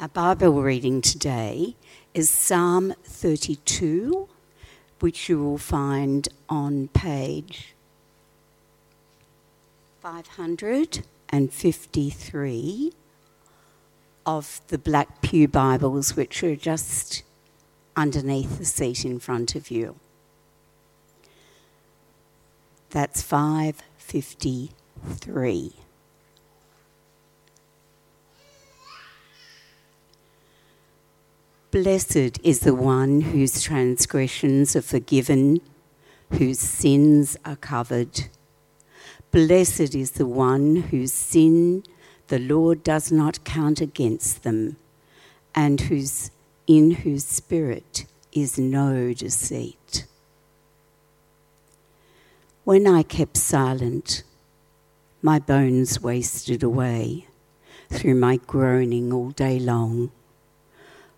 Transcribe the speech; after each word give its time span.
Our 0.00 0.06
Bible 0.06 0.62
reading 0.62 1.02
today 1.02 1.74
is 2.14 2.30
Psalm 2.30 2.94
32, 3.02 4.28
which 5.00 5.28
you 5.28 5.42
will 5.42 5.58
find 5.58 6.28
on 6.48 6.86
page 6.94 7.74
553 10.00 12.92
of 14.24 14.60
the 14.68 14.78
Black 14.78 15.20
Pew 15.20 15.48
Bibles, 15.48 16.14
which 16.14 16.44
are 16.44 16.54
just 16.54 17.24
underneath 17.96 18.58
the 18.58 18.64
seat 18.64 19.04
in 19.04 19.18
front 19.18 19.56
of 19.56 19.68
you. 19.68 19.96
That's 22.90 23.20
553. 23.20 25.72
Blessed 31.70 32.40
is 32.42 32.60
the 32.60 32.74
one 32.74 33.20
whose 33.20 33.60
transgressions 33.60 34.74
are 34.74 34.80
forgiven, 34.80 35.60
whose 36.30 36.58
sins 36.58 37.36
are 37.44 37.56
covered. 37.56 38.28
Blessed 39.32 39.94
is 39.94 40.12
the 40.12 40.24
one 40.24 40.76
whose 40.76 41.12
sin 41.12 41.82
the 42.28 42.38
Lord 42.38 42.82
does 42.82 43.12
not 43.12 43.44
count 43.44 43.82
against 43.82 44.44
them, 44.44 44.78
and 45.54 45.82
whose, 45.82 46.30
in 46.66 46.90
whose 46.92 47.26
spirit 47.26 48.06
is 48.32 48.58
no 48.58 49.12
deceit. 49.12 50.06
When 52.64 52.86
I 52.86 53.02
kept 53.02 53.36
silent, 53.36 54.22
my 55.20 55.38
bones 55.38 56.00
wasted 56.00 56.62
away 56.62 57.26
through 57.90 58.14
my 58.14 58.38
groaning 58.38 59.12
all 59.12 59.32
day 59.32 59.58
long. 59.58 60.12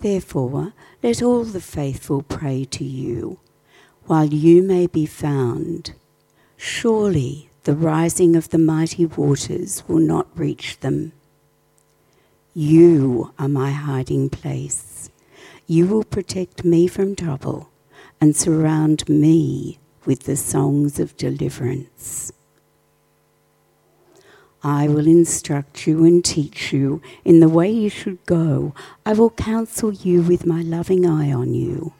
Therefore, 0.00 0.72
let 1.02 1.22
all 1.22 1.44
the 1.44 1.60
faithful 1.60 2.22
pray 2.22 2.64
to 2.64 2.84
you, 2.84 3.38
while 4.06 4.26
you 4.26 4.62
may 4.62 4.86
be 4.86 5.06
found. 5.06 5.92
Surely 6.56 7.50
the 7.64 7.74
rising 7.74 8.34
of 8.34 8.48
the 8.48 8.58
mighty 8.58 9.04
waters 9.04 9.82
will 9.86 9.98
not 9.98 10.26
reach 10.34 10.80
them. 10.80 11.12
You 12.54 13.32
are 13.38 13.48
my 13.48 13.70
hiding 13.72 14.30
place. 14.30 15.10
You 15.66 15.86
will 15.86 16.04
protect 16.04 16.64
me 16.64 16.86
from 16.86 17.14
trouble 17.14 17.68
and 18.20 18.34
surround 18.34 19.08
me 19.08 19.78
with 20.04 20.24
the 20.24 20.36
songs 20.36 20.98
of 20.98 21.16
deliverance. 21.16 22.32
I 24.62 24.88
will 24.88 25.06
instruct 25.06 25.86
you 25.86 26.04
and 26.04 26.22
teach 26.22 26.72
you 26.72 27.00
in 27.24 27.40
the 27.40 27.48
way 27.48 27.70
you 27.70 27.88
should 27.88 28.24
go. 28.26 28.74
I 29.06 29.14
will 29.14 29.30
counsel 29.30 29.92
you 29.92 30.20
with 30.20 30.44
my 30.44 30.60
loving 30.60 31.06
eye 31.06 31.32
on 31.32 31.54
you. 31.54 31.94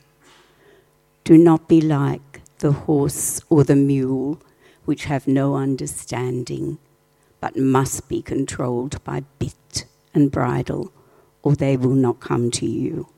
Do 1.24 1.38
not 1.38 1.68
be 1.68 1.80
like 1.80 2.42
the 2.58 2.72
horse 2.72 3.40
or 3.48 3.64
the 3.64 3.76
mule, 3.76 4.42
which 4.84 5.04
have 5.04 5.26
no 5.26 5.56
understanding, 5.56 6.78
but 7.40 7.56
must 7.56 8.08
be 8.08 8.20
controlled 8.20 9.02
by 9.04 9.24
bit 9.38 9.86
and 10.12 10.30
bridle, 10.30 10.92
or 11.42 11.54
they 11.54 11.78
will 11.78 11.94
not 11.94 12.20
come 12.20 12.50
to 12.50 12.66
you. 12.66 13.08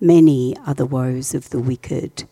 Many 0.00 0.56
are 0.66 0.74
the 0.74 0.84
woes 0.84 1.32
of 1.32 1.50
the 1.50 1.60
wicked, 1.60 2.24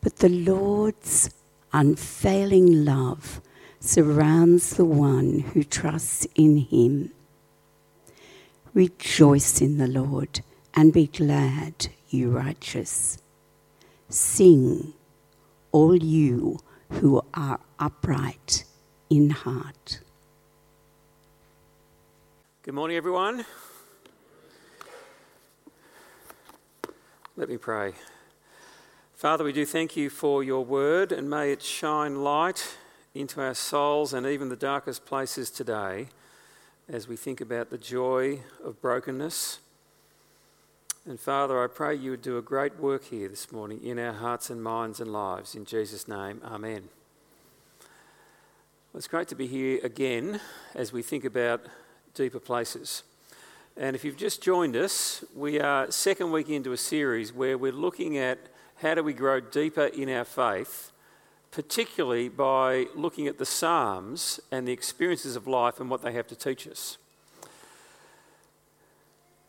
but 0.00 0.16
the 0.16 0.30
Lord's 0.30 1.30
unfailing 1.74 2.86
love 2.86 3.42
surrounds 3.82 4.76
the 4.76 4.84
one 4.84 5.40
who 5.40 5.64
trusts 5.64 6.24
in 6.36 6.56
him. 6.56 7.10
Rejoice 8.72 9.60
in 9.60 9.78
the 9.78 9.88
Lord 9.88 10.40
and 10.72 10.92
be 10.92 11.08
glad, 11.08 11.88
you 12.08 12.30
righteous. 12.30 13.18
Sing, 14.08 14.94
all 15.72 15.96
you 15.96 16.60
who 16.92 17.22
are 17.34 17.58
upright 17.80 18.64
in 19.10 19.30
heart. 19.30 19.98
Good 22.62 22.74
morning, 22.74 22.96
everyone. 22.96 23.44
Let 27.36 27.48
me 27.48 27.56
pray. 27.56 27.94
Father, 29.12 29.42
we 29.42 29.52
do 29.52 29.66
thank 29.66 29.96
you 29.96 30.08
for 30.08 30.44
your 30.44 30.64
word 30.64 31.10
and 31.10 31.28
may 31.28 31.50
it 31.50 31.62
shine 31.62 32.22
light 32.22 32.76
into 33.14 33.40
our 33.40 33.54
souls 33.54 34.12
and 34.12 34.26
even 34.26 34.48
the 34.48 34.56
darkest 34.56 35.04
places 35.04 35.50
today 35.50 36.08
as 36.88 37.06
we 37.06 37.16
think 37.16 37.40
about 37.40 37.70
the 37.70 37.78
joy 37.78 38.40
of 38.64 38.80
brokenness. 38.80 39.58
And 41.06 41.18
Father, 41.18 41.62
I 41.62 41.66
pray 41.66 41.94
you 41.94 42.12
would 42.12 42.22
do 42.22 42.38
a 42.38 42.42
great 42.42 42.78
work 42.78 43.04
here 43.04 43.28
this 43.28 43.52
morning 43.52 43.84
in 43.84 43.98
our 43.98 44.12
hearts 44.12 44.50
and 44.50 44.62
minds 44.62 45.00
and 45.00 45.12
lives. 45.12 45.54
In 45.54 45.64
Jesus' 45.64 46.08
name, 46.08 46.40
Amen. 46.44 46.88
Well, 48.92 48.98
it's 48.98 49.08
great 49.08 49.28
to 49.28 49.34
be 49.34 49.46
here 49.46 49.80
again 49.82 50.40
as 50.74 50.92
we 50.92 51.02
think 51.02 51.24
about 51.24 51.66
deeper 52.14 52.40
places. 52.40 53.02
And 53.76 53.96
if 53.96 54.04
you've 54.04 54.18
just 54.18 54.42
joined 54.42 54.76
us, 54.76 55.24
we 55.34 55.58
are 55.60 55.90
second 55.90 56.30
week 56.30 56.50
into 56.50 56.72
a 56.72 56.76
series 56.76 57.32
where 57.32 57.56
we're 57.56 57.72
looking 57.72 58.18
at 58.18 58.38
how 58.76 58.94
do 58.94 59.02
we 59.02 59.14
grow 59.14 59.40
deeper 59.40 59.86
in 59.86 60.10
our 60.10 60.24
faith 60.24 60.92
particularly 61.52 62.30
by 62.30 62.86
looking 62.96 63.28
at 63.28 63.38
the 63.38 63.44
Psalms 63.44 64.40
and 64.50 64.66
the 64.66 64.72
experiences 64.72 65.36
of 65.36 65.46
life 65.46 65.78
and 65.78 65.90
what 65.90 66.02
they 66.02 66.12
have 66.12 66.26
to 66.26 66.34
teach 66.34 66.66
us. 66.66 66.96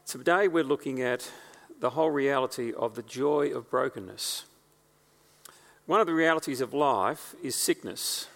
Today 0.05 0.49
we're 0.49 0.65
looking 0.65 1.01
at 1.01 1.31
the 1.79 1.91
whole 1.91 2.11
reality 2.11 2.73
of 2.73 2.95
the 2.95 3.03
joy 3.03 3.47
of 3.47 3.69
brokenness. 3.69 4.43
One 5.85 6.01
of 6.01 6.07
the 6.07 6.13
realities 6.13 6.59
of 6.59 6.73
life 6.73 7.35
is 7.41 7.55
sickness. 7.55 8.27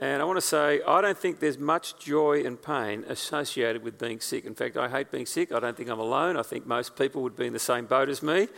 And 0.00 0.20
I 0.20 0.24
want 0.24 0.38
to 0.38 0.42
say, 0.46 0.80
I 0.86 1.00
don't 1.00 1.16
think 1.18 1.38
there's 1.38 1.58
much 1.58 1.98
joy 2.00 2.42
and 2.44 2.60
pain 2.60 3.04
associated 3.08 3.84
with 3.84 3.98
being 3.98 4.18
sick. 4.18 4.46
In 4.46 4.54
fact, 4.54 4.76
I 4.76 4.88
hate 4.88 5.12
being 5.12 5.26
sick. 5.26 5.52
I 5.52 5.60
don't 5.60 5.76
think 5.76 5.90
I'm 5.90 6.00
alone. 6.00 6.36
I 6.36 6.42
think 6.42 6.66
most 6.66 6.96
people 6.96 7.22
would 7.22 7.36
be 7.36 7.46
in 7.46 7.52
the 7.52 7.58
same 7.58 7.86
boat 7.86 8.08
as 8.08 8.20
me. 8.22 8.48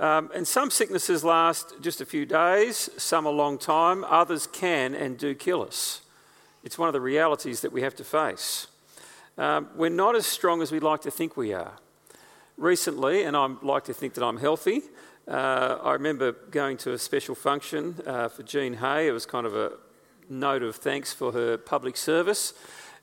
Um, 0.00 0.30
and 0.34 0.46
some 0.46 0.70
sicknesses 0.70 1.22
last 1.22 1.74
just 1.80 2.00
a 2.00 2.06
few 2.06 2.26
days, 2.26 2.90
some 2.96 3.26
a 3.26 3.30
long 3.30 3.58
time, 3.58 4.04
others 4.04 4.46
can 4.46 4.94
and 4.94 5.18
do 5.18 5.34
kill 5.34 5.62
us. 5.62 6.02
It's 6.64 6.78
one 6.78 6.88
of 6.88 6.92
the 6.92 7.00
realities 7.00 7.60
that 7.60 7.72
we 7.72 7.82
have 7.82 7.94
to 7.96 8.04
face. 8.04 8.68
Um, 9.38 9.68
we're 9.76 9.90
not 9.90 10.16
as 10.16 10.26
strong 10.26 10.62
as 10.62 10.70
we 10.70 10.80
like 10.80 11.02
to 11.02 11.10
think 11.10 11.36
we 11.36 11.52
are. 11.52 11.72
Recently, 12.56 13.24
and 13.24 13.36
I 13.36 13.46
like 13.62 13.84
to 13.84 13.94
think 13.94 14.14
that 14.14 14.24
I'm 14.24 14.38
healthy, 14.38 14.82
uh, 15.26 15.78
I 15.82 15.92
remember 15.92 16.32
going 16.50 16.76
to 16.78 16.92
a 16.92 16.98
special 16.98 17.34
function 17.34 17.96
uh, 18.06 18.28
for 18.28 18.42
Jean 18.42 18.74
Hay. 18.74 19.08
It 19.08 19.12
was 19.12 19.24
kind 19.24 19.46
of 19.46 19.54
a 19.54 19.72
note 20.28 20.62
of 20.62 20.76
thanks 20.76 21.12
for 21.12 21.32
her 21.32 21.56
public 21.56 21.96
service, 21.96 22.54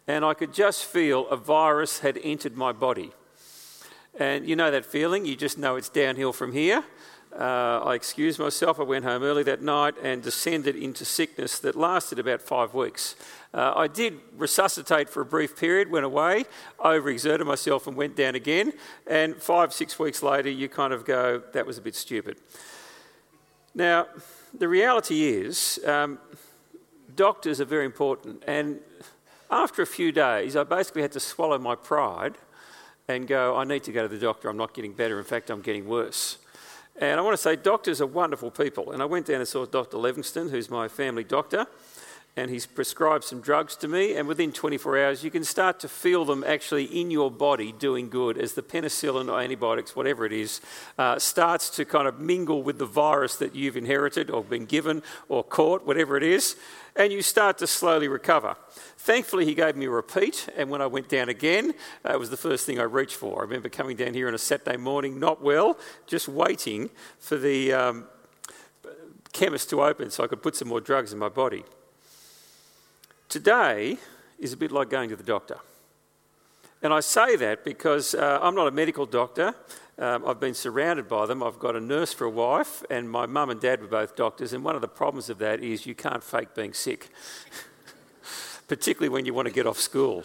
and 0.07 0.25
I 0.25 0.33
could 0.33 0.53
just 0.53 0.85
feel 0.85 1.27
a 1.29 1.37
virus 1.37 1.99
had 1.99 2.19
entered 2.23 2.57
my 2.57 2.71
body. 2.71 3.11
And 4.19 4.45
you 4.49 4.57
know 4.57 4.69
that 4.69 4.85
feeling, 4.85 5.25
you 5.25 5.37
just 5.37 5.57
know 5.57 5.77
it's 5.77 5.87
downhill 5.87 6.33
from 6.33 6.51
here. 6.51 6.83
Uh, 7.31 7.79
I 7.85 7.95
excused 7.95 8.37
myself. 8.37 8.77
I 8.77 8.83
went 8.83 9.05
home 9.05 9.23
early 9.23 9.43
that 9.43 9.61
night 9.61 9.95
and 10.03 10.21
descended 10.21 10.75
into 10.75 11.05
sickness 11.05 11.59
that 11.59 11.77
lasted 11.77 12.19
about 12.19 12.41
five 12.41 12.73
weeks. 12.73 13.15
Uh, 13.53 13.71
I 13.77 13.87
did 13.87 14.19
resuscitate 14.35 15.07
for 15.09 15.21
a 15.21 15.25
brief 15.25 15.55
period, 15.55 15.89
went 15.89 16.05
away, 16.05 16.43
overexerted 16.79 17.45
myself, 17.45 17.87
and 17.87 17.95
went 17.95 18.17
down 18.17 18.35
again. 18.35 18.73
And 19.07 19.37
five, 19.37 19.73
six 19.73 19.97
weeks 19.97 20.21
later, 20.21 20.49
you 20.49 20.67
kind 20.67 20.91
of 20.91 21.05
go, 21.05 21.41
that 21.53 21.65
was 21.65 21.77
a 21.77 21.81
bit 21.81 21.95
stupid. 21.95 22.37
Now, 23.73 24.07
the 24.53 24.67
reality 24.67 25.29
is, 25.29 25.79
um, 25.87 26.19
doctors 27.15 27.61
are 27.61 27.65
very 27.65 27.85
important. 27.85 28.43
And 28.45 28.81
after 29.49 29.81
a 29.81 29.87
few 29.87 30.11
days, 30.11 30.57
I 30.57 30.63
basically 30.65 31.03
had 31.03 31.13
to 31.13 31.21
swallow 31.21 31.57
my 31.57 31.75
pride 31.75 32.35
and 33.09 33.27
go, 33.27 33.57
I 33.57 33.63
need 33.63 33.83
to 33.83 33.91
go 33.91 34.03
to 34.03 34.07
the 34.07 34.19
doctor. 34.19 34.49
I'm 34.49 34.57
not 34.57 34.73
getting 34.73 34.93
better. 34.93 35.17
In 35.17 35.25
fact, 35.25 35.49
I'm 35.49 35.61
getting 35.61 35.87
worse. 35.87 36.37
And 37.01 37.19
I 37.19 37.23
want 37.23 37.33
to 37.33 37.41
say, 37.41 37.55
doctors 37.55 38.01
are 38.01 38.07
wonderful 38.07 38.51
people. 38.51 38.91
And 38.91 39.01
I 39.01 39.05
went 39.05 39.25
down 39.25 39.37
and 39.37 39.47
saw 39.47 39.65
Dr. 39.65 39.97
Livingston, 39.97 40.49
who's 40.49 40.69
my 40.69 40.87
family 40.87 41.23
doctor. 41.23 41.65
And 42.39 42.49
he's 42.49 42.65
prescribed 42.65 43.25
some 43.25 43.41
drugs 43.41 43.75
to 43.75 43.87
me, 43.87 44.15
and 44.15 44.25
within 44.25 44.53
24 44.53 44.97
hours, 44.97 45.23
you 45.23 45.29
can 45.29 45.43
start 45.43 45.79
to 45.81 45.89
feel 45.89 46.23
them 46.23 46.43
actually 46.47 46.85
in 46.85 47.11
your 47.11 47.29
body 47.29 47.73
doing 47.73 48.09
good 48.09 48.37
as 48.37 48.53
the 48.53 48.61
penicillin 48.61 49.29
or 49.29 49.41
antibiotics, 49.41 49.93
whatever 49.93 50.25
it 50.25 50.31
is, 50.31 50.61
uh, 50.97 51.19
starts 51.19 51.69
to 51.69 51.83
kind 51.83 52.07
of 52.07 52.19
mingle 52.19 52.63
with 52.63 52.77
the 52.77 52.85
virus 52.85 53.35
that 53.35 53.55
you've 53.55 53.75
inherited 53.75 54.29
or 54.29 54.41
been 54.41 54.65
given 54.65 55.03
or 55.27 55.43
caught, 55.43 55.85
whatever 55.85 56.15
it 56.15 56.23
is, 56.23 56.55
and 56.95 57.11
you 57.11 57.21
start 57.21 57.57
to 57.57 57.67
slowly 57.67 58.07
recover. 58.07 58.55
Thankfully, 58.97 59.43
he 59.43 59.53
gave 59.53 59.75
me 59.75 59.87
a 59.87 59.89
repeat, 59.89 60.47
and 60.55 60.69
when 60.69 60.81
I 60.81 60.87
went 60.87 61.09
down 61.09 61.27
again, 61.27 61.73
uh, 62.05 62.13
it 62.13 62.19
was 62.19 62.29
the 62.29 62.37
first 62.37 62.65
thing 62.65 62.79
I 62.79 62.83
reached 62.83 63.15
for. 63.15 63.39
I 63.39 63.41
remember 63.41 63.67
coming 63.67 63.97
down 63.97 64.13
here 64.13 64.29
on 64.29 64.33
a 64.33 64.39
Saturday 64.39 64.77
morning, 64.77 65.19
not 65.19 65.41
well, 65.41 65.77
just 66.07 66.29
waiting 66.29 66.89
for 67.19 67.35
the 67.35 67.73
um, 67.73 68.07
chemist 69.33 69.69
to 69.71 69.83
open 69.83 70.09
so 70.09 70.23
I 70.23 70.27
could 70.27 70.41
put 70.41 70.55
some 70.55 70.69
more 70.69 70.79
drugs 70.79 71.11
in 71.11 71.19
my 71.19 71.29
body. 71.29 71.65
Today 73.29 73.99
is 74.39 74.53
a 74.53 74.57
bit 74.57 74.71
like 74.71 74.89
going 74.89 75.09
to 75.09 75.15
the 75.15 75.21
doctor. 75.21 75.59
And 76.81 76.91
I 76.91 76.99
say 76.99 77.35
that 77.35 77.63
because 77.63 78.15
uh, 78.15 78.39
I'm 78.41 78.55
not 78.55 78.67
a 78.67 78.71
medical 78.71 79.05
doctor. 79.05 79.53
Um, 79.99 80.25
I've 80.25 80.39
been 80.39 80.55
surrounded 80.55 81.07
by 81.07 81.27
them. 81.27 81.43
I've 81.43 81.59
got 81.59 81.75
a 81.75 81.79
nurse 81.79 82.11
for 82.11 82.25
a 82.25 82.29
wife, 82.29 82.83
and 82.89 83.07
my 83.07 83.27
mum 83.27 83.51
and 83.51 83.61
dad 83.61 83.81
were 83.81 83.87
both 83.87 84.15
doctors. 84.15 84.51
And 84.51 84.63
one 84.63 84.73
of 84.73 84.81
the 84.81 84.87
problems 84.87 85.29
of 85.29 85.37
that 85.39 85.61
is 85.61 85.85
you 85.85 85.93
can't 85.93 86.23
fake 86.23 86.55
being 86.55 86.73
sick, 86.73 87.09
particularly 88.67 89.09
when 89.09 89.25
you 89.25 89.35
want 89.35 89.47
to 89.47 89.53
get 89.53 89.67
off 89.67 89.77
school. 89.77 90.23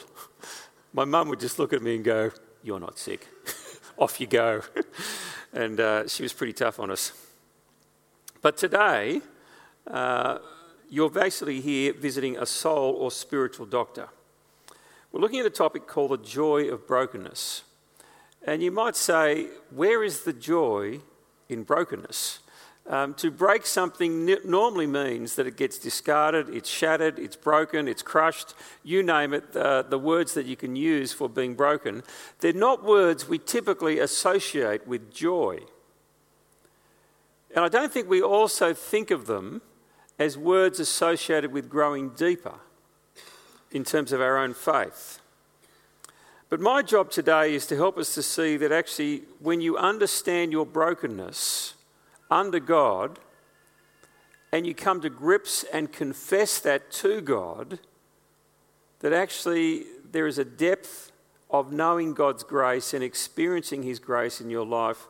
My 0.94 1.04
mum 1.04 1.28
would 1.28 1.40
just 1.40 1.58
look 1.58 1.74
at 1.74 1.82
me 1.82 1.96
and 1.96 2.04
go, 2.04 2.30
You're 2.62 2.80
not 2.80 2.98
sick. 2.98 3.28
off 3.98 4.18
you 4.18 4.26
go. 4.26 4.62
and 5.52 5.78
uh, 5.78 6.08
she 6.08 6.22
was 6.22 6.32
pretty 6.32 6.54
tough 6.54 6.80
on 6.80 6.90
us. 6.90 7.12
But 8.40 8.56
today, 8.56 9.20
uh, 9.86 10.38
you're 10.90 11.10
basically 11.10 11.60
here 11.60 11.92
visiting 11.92 12.36
a 12.36 12.46
soul 12.46 12.94
or 12.94 13.10
spiritual 13.10 13.66
doctor. 13.66 14.08
We're 15.12 15.20
looking 15.20 15.40
at 15.40 15.46
a 15.46 15.50
topic 15.50 15.86
called 15.86 16.10
the 16.10 16.19
joy 16.19 16.69
of 16.69 16.86
brokenness. 16.86 17.62
And 18.46 18.62
you 18.62 18.70
might 18.70 18.96
say, 18.96 19.46
where 19.70 20.02
is 20.02 20.22
the 20.22 20.32
joy 20.32 21.00
in 21.48 21.62
brokenness? 21.62 22.40
Um, 22.86 23.14
to 23.14 23.31
break 23.31 23.64
something 23.64 24.26
normally 24.44 24.86
means 24.86 25.36
that 25.36 25.46
it 25.46 25.56
gets 25.56 25.78
discarded, 25.78 26.50
it's 26.50 26.69
shattered, 26.69 27.19
it's 27.19 27.36
broken, 27.36 27.88
it's 27.88 28.02
crushed, 28.02 28.54
you 28.82 29.02
name 29.02 29.32
it, 29.32 29.56
uh, 29.56 29.82
the 29.82 29.98
words 29.98 30.34
that 30.34 30.44
you 30.44 30.56
can 30.56 30.76
use 30.76 31.10
for 31.10 31.26
being 31.26 31.54
broken. 31.54 32.02
They're 32.40 32.52
not 32.52 32.84
words 32.84 33.26
we 33.26 33.38
typically 33.38 34.00
associate 34.00 34.86
with 34.86 35.14
joy. 35.14 35.60
And 37.54 37.64
I 37.64 37.69
don't 37.69 37.90
think 37.90 38.10
we 38.10 38.20
also 38.20 38.75
think 38.75 39.10
of 39.10 39.26
them 39.26 39.62
as 40.19 40.38
words 40.38 40.78
associated 40.81 41.52
with 41.52 41.69
growing 41.69 42.11
deeper 42.11 42.55
in 43.70 43.84
terms 43.84 44.12
of 44.12 44.20
our 44.20 44.38
own 44.38 44.55
faith. 44.55 45.20
But 46.49 46.61
my 46.61 46.82
job 46.82 47.11
today 47.11 47.55
is 47.55 47.66
to 47.66 47.76
help 47.76 47.99
us 47.99 48.14
to 48.14 48.22
see 48.22 48.56
that 48.58 48.70
actually, 48.70 49.22
when 49.40 49.61
you 49.61 49.76
understand 49.76 50.52
your 50.52 50.64
brokenness 50.64 51.75
under 52.31 52.61
God 52.61 53.19
and 54.52 54.66
you 54.66 54.75
come 54.75 55.00
to 55.00 55.11
grips 55.11 55.64
and 55.72 55.90
confess 55.93 56.60
that 56.60 56.93
to 56.93 57.20
God, 57.20 57.81
that 59.00 59.12
actually 59.12 59.84
there 60.12 60.28
is 60.28 60.38
a 60.38 60.44
depth 60.44 61.10
of 61.50 61.72
knowing 61.72 62.14
God's 62.14 62.44
grace 62.44 62.94
and 62.94 63.02
experiencing 63.02 63.82
His 63.82 63.99
grace 63.99 64.40
in 64.40 64.49
your 64.49 64.64
life 64.64 65.08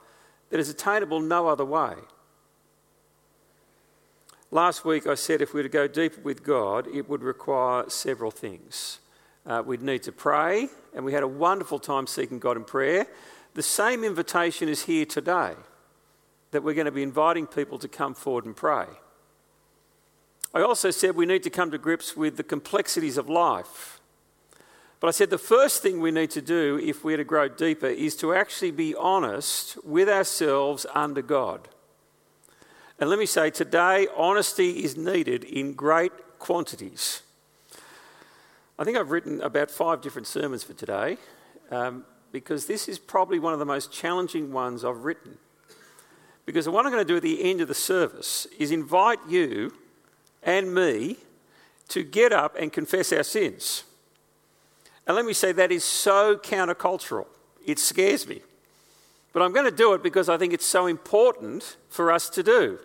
that 0.50 0.60
is 0.60 0.70
attainable 0.70 1.20
no 1.20 1.48
other 1.48 1.64
way. 1.64 1.94
Last 4.54 4.84
week 4.84 5.08
I 5.08 5.16
said 5.16 5.42
if 5.42 5.52
we 5.52 5.58
were 5.58 5.64
to 5.64 5.68
go 5.68 5.88
deeper 5.88 6.20
with 6.20 6.44
God, 6.44 6.86
it 6.86 7.08
would 7.08 7.24
require 7.24 7.90
several 7.90 8.30
things. 8.30 9.00
Uh, 9.44 9.64
we'd 9.66 9.82
need 9.82 10.04
to 10.04 10.12
pray, 10.12 10.68
and 10.94 11.04
we 11.04 11.12
had 11.12 11.24
a 11.24 11.28
wonderful 11.28 11.80
time 11.80 12.06
seeking 12.06 12.38
God 12.38 12.56
in 12.56 12.62
prayer. 12.62 13.08
The 13.54 13.64
same 13.64 14.04
invitation 14.04 14.68
is 14.68 14.84
here 14.84 15.06
today 15.06 15.54
that 16.52 16.62
we're 16.62 16.74
going 16.74 16.84
to 16.84 16.92
be 16.92 17.02
inviting 17.02 17.48
people 17.48 17.80
to 17.80 17.88
come 17.88 18.14
forward 18.14 18.44
and 18.44 18.54
pray. 18.54 18.86
I 20.54 20.62
also 20.62 20.92
said 20.92 21.16
we 21.16 21.26
need 21.26 21.42
to 21.42 21.50
come 21.50 21.72
to 21.72 21.78
grips 21.78 22.16
with 22.16 22.36
the 22.36 22.44
complexities 22.44 23.18
of 23.18 23.28
life. 23.28 24.00
But 25.00 25.08
I 25.08 25.10
said 25.10 25.30
the 25.30 25.36
first 25.36 25.82
thing 25.82 26.00
we 26.00 26.12
need 26.12 26.30
to 26.30 26.40
do 26.40 26.80
if 26.80 27.02
we're 27.02 27.16
to 27.16 27.24
grow 27.24 27.48
deeper 27.48 27.88
is 27.88 28.14
to 28.18 28.32
actually 28.32 28.70
be 28.70 28.94
honest 28.94 29.84
with 29.84 30.08
ourselves 30.08 30.86
under 30.94 31.22
God. 31.22 31.68
And 32.98 33.10
let 33.10 33.18
me 33.18 33.26
say, 33.26 33.50
today, 33.50 34.06
honesty 34.16 34.84
is 34.84 34.96
needed 34.96 35.44
in 35.44 35.72
great 35.72 36.12
quantities. 36.38 37.22
I 38.78 38.84
think 38.84 38.96
I've 38.96 39.10
written 39.10 39.40
about 39.40 39.70
five 39.70 40.00
different 40.00 40.26
sermons 40.26 40.62
for 40.62 40.74
today 40.74 41.16
um, 41.70 42.04
because 42.32 42.66
this 42.66 42.88
is 42.88 42.98
probably 42.98 43.38
one 43.38 43.52
of 43.52 43.58
the 43.58 43.64
most 43.64 43.92
challenging 43.92 44.52
ones 44.52 44.84
I've 44.84 45.04
written. 45.04 45.38
Because 46.46 46.68
what 46.68 46.84
I'm 46.84 46.92
going 46.92 47.04
to 47.04 47.08
do 47.08 47.16
at 47.16 47.22
the 47.22 47.50
end 47.50 47.60
of 47.60 47.68
the 47.68 47.74
service 47.74 48.46
is 48.58 48.70
invite 48.70 49.18
you 49.28 49.74
and 50.42 50.74
me 50.74 51.16
to 51.88 52.02
get 52.02 52.32
up 52.32 52.56
and 52.58 52.72
confess 52.72 53.12
our 53.12 53.22
sins. 53.22 53.84
And 55.06 55.16
let 55.16 55.24
me 55.24 55.32
say, 55.32 55.52
that 55.52 55.72
is 55.72 55.84
so 55.84 56.36
countercultural. 56.36 57.26
It 57.66 57.78
scares 57.78 58.26
me. 58.26 58.42
But 59.34 59.42
I'm 59.42 59.52
going 59.52 59.66
to 59.66 59.76
do 59.76 59.92
it 59.92 60.02
because 60.02 60.30
I 60.30 60.38
think 60.38 60.54
it's 60.54 60.64
so 60.64 60.86
important 60.86 61.76
for 61.90 62.10
us 62.10 62.30
to 62.30 62.42
do. 62.42 62.78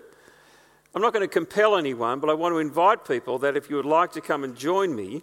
I'm 0.96 1.02
not 1.02 1.14
going 1.14 1.24
to 1.24 1.32
compel 1.32 1.78
anyone, 1.78 2.20
but 2.20 2.30
I 2.32 2.34
want 2.34 2.54
to 2.54 2.58
invite 2.58 3.08
people 3.08 3.38
that 3.40 3.56
if 3.56 3.70
you 3.70 3.76
would 3.76 3.86
like 3.86 4.12
to 4.14 4.22
come 4.22 4.44
and 4.44 4.58
join 4.58 4.96
me 4.96 5.22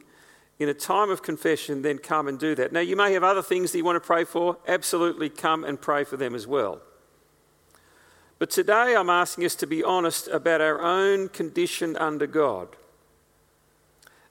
in 0.61 0.69
a 0.69 0.75
time 0.75 1.11
of 1.11 1.25
confession, 1.25 1.83
then 1.83 1.99
come 1.99 2.29
and 2.29 2.39
do 2.39 2.55
that. 2.55 2.73
Now, 2.73 2.81
you 2.81 2.95
may 2.95 3.13
have 3.13 3.25
other 3.25 3.43
things 3.43 3.73
that 3.73 3.79
you 3.79 3.85
want 3.85 3.97
to 3.97 4.07
pray 4.07 4.23
for. 4.23 4.59
Absolutely 4.69 5.29
come 5.29 5.65
and 5.65 5.81
pray 5.81 6.05
for 6.05 6.17
them 6.17 6.33
as 6.35 6.47
well. 6.47 6.81
But 8.39 8.49
today 8.49 8.95
I'm 8.95 9.11
asking 9.11 9.47
us 9.47 9.57
to 9.57 9.67
be 9.67 9.83
honest 9.83 10.29
about 10.29 10.61
our 10.61 10.81
own 10.81 11.29
condition 11.29 11.97
under 11.97 12.29
God. 12.29 12.69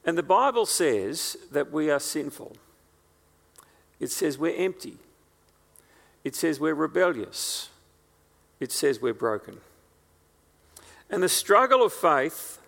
And 0.06 0.18
the 0.18 0.24
Bible 0.24 0.66
says 0.66 1.36
that 1.52 1.74
we 1.74 1.92
are 1.92 2.00
sinful. 2.00 2.56
It 4.00 4.12
says 4.12 4.38
we're 4.38 4.56
empty. 4.56 4.98
It 6.26 6.36
says 6.36 6.60
we're 6.60 6.74
rebellious. 6.74 7.70
It 8.60 8.72
says 8.72 9.00
we're 9.00 9.14
broken. 9.14 9.62
And 11.10 11.22
the 11.22 11.30
struggle 11.30 11.84
of 11.84 11.94
faith 11.94 12.60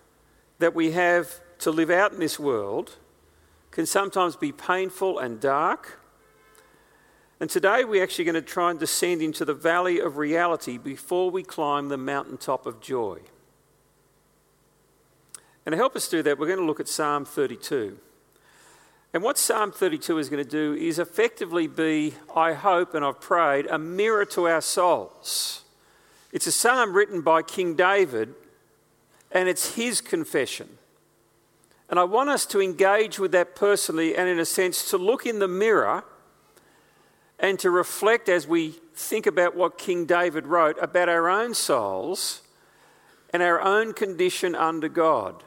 that 0.60 0.74
we 0.74 0.92
have 0.92 1.40
to 1.58 1.72
live 1.72 1.90
out 1.90 2.12
in 2.12 2.20
this 2.20 2.38
world 2.38 2.96
can 3.72 3.84
sometimes 3.84 4.36
be 4.36 4.52
painful 4.52 5.18
and 5.18 5.40
dark. 5.40 5.98
And 7.40 7.50
today 7.50 7.84
we're 7.84 8.02
actually 8.02 8.26
going 8.26 8.36
to 8.36 8.42
try 8.42 8.70
and 8.70 8.78
descend 8.78 9.22
into 9.22 9.44
the 9.44 9.54
valley 9.54 10.00
of 10.00 10.18
reality 10.18 10.78
before 10.78 11.30
we 11.30 11.42
climb 11.42 11.88
the 11.88 11.98
mountaintop 11.98 12.64
of 12.64 12.80
joy. 12.80 13.18
And 15.66 15.72
to 15.72 15.76
help 15.76 15.96
us 15.96 16.08
do 16.08 16.22
that, 16.22 16.38
we're 16.38 16.46
going 16.46 16.60
to 16.60 16.64
look 16.64 16.80
at 16.80 16.88
Psalm 16.88 17.24
32. 17.24 17.98
And 19.14 19.22
what 19.22 19.38
Psalm 19.38 19.72
32 19.72 20.18
is 20.18 20.28
going 20.28 20.44
to 20.44 20.50
do 20.50 20.74
is 20.74 20.98
effectively 20.98 21.66
be, 21.66 22.14
I 22.34 22.52
hope 22.52 22.94
and 22.94 23.04
I've 23.04 23.20
prayed, 23.20 23.66
a 23.66 23.78
mirror 23.78 24.24
to 24.26 24.46
our 24.48 24.60
souls. 24.60 25.62
It's 26.30 26.46
a 26.46 26.52
psalm 26.52 26.92
written 26.92 27.22
by 27.22 27.42
King 27.42 27.74
David, 27.74 28.34
and 29.32 29.48
it's 29.48 29.76
his 29.76 30.02
confession. 30.02 30.68
And 31.88 31.98
I 31.98 32.04
want 32.04 32.28
us 32.28 32.44
to 32.46 32.60
engage 32.60 33.18
with 33.18 33.32
that 33.32 33.56
personally 33.56 34.14
and, 34.14 34.28
in 34.28 34.38
a 34.38 34.44
sense, 34.44 34.90
to 34.90 34.98
look 34.98 35.24
in 35.24 35.38
the 35.38 35.48
mirror 35.48 36.04
and 37.38 37.58
to 37.60 37.70
reflect 37.70 38.28
as 38.28 38.46
we 38.46 38.74
think 38.94 39.26
about 39.26 39.56
what 39.56 39.78
King 39.78 40.04
David 40.04 40.46
wrote 40.46 40.76
about 40.82 41.08
our 41.08 41.30
own 41.30 41.54
souls 41.54 42.42
and 43.32 43.42
our 43.42 43.60
own 43.60 43.94
condition 43.94 44.54
under 44.54 44.88
God. 44.88 45.42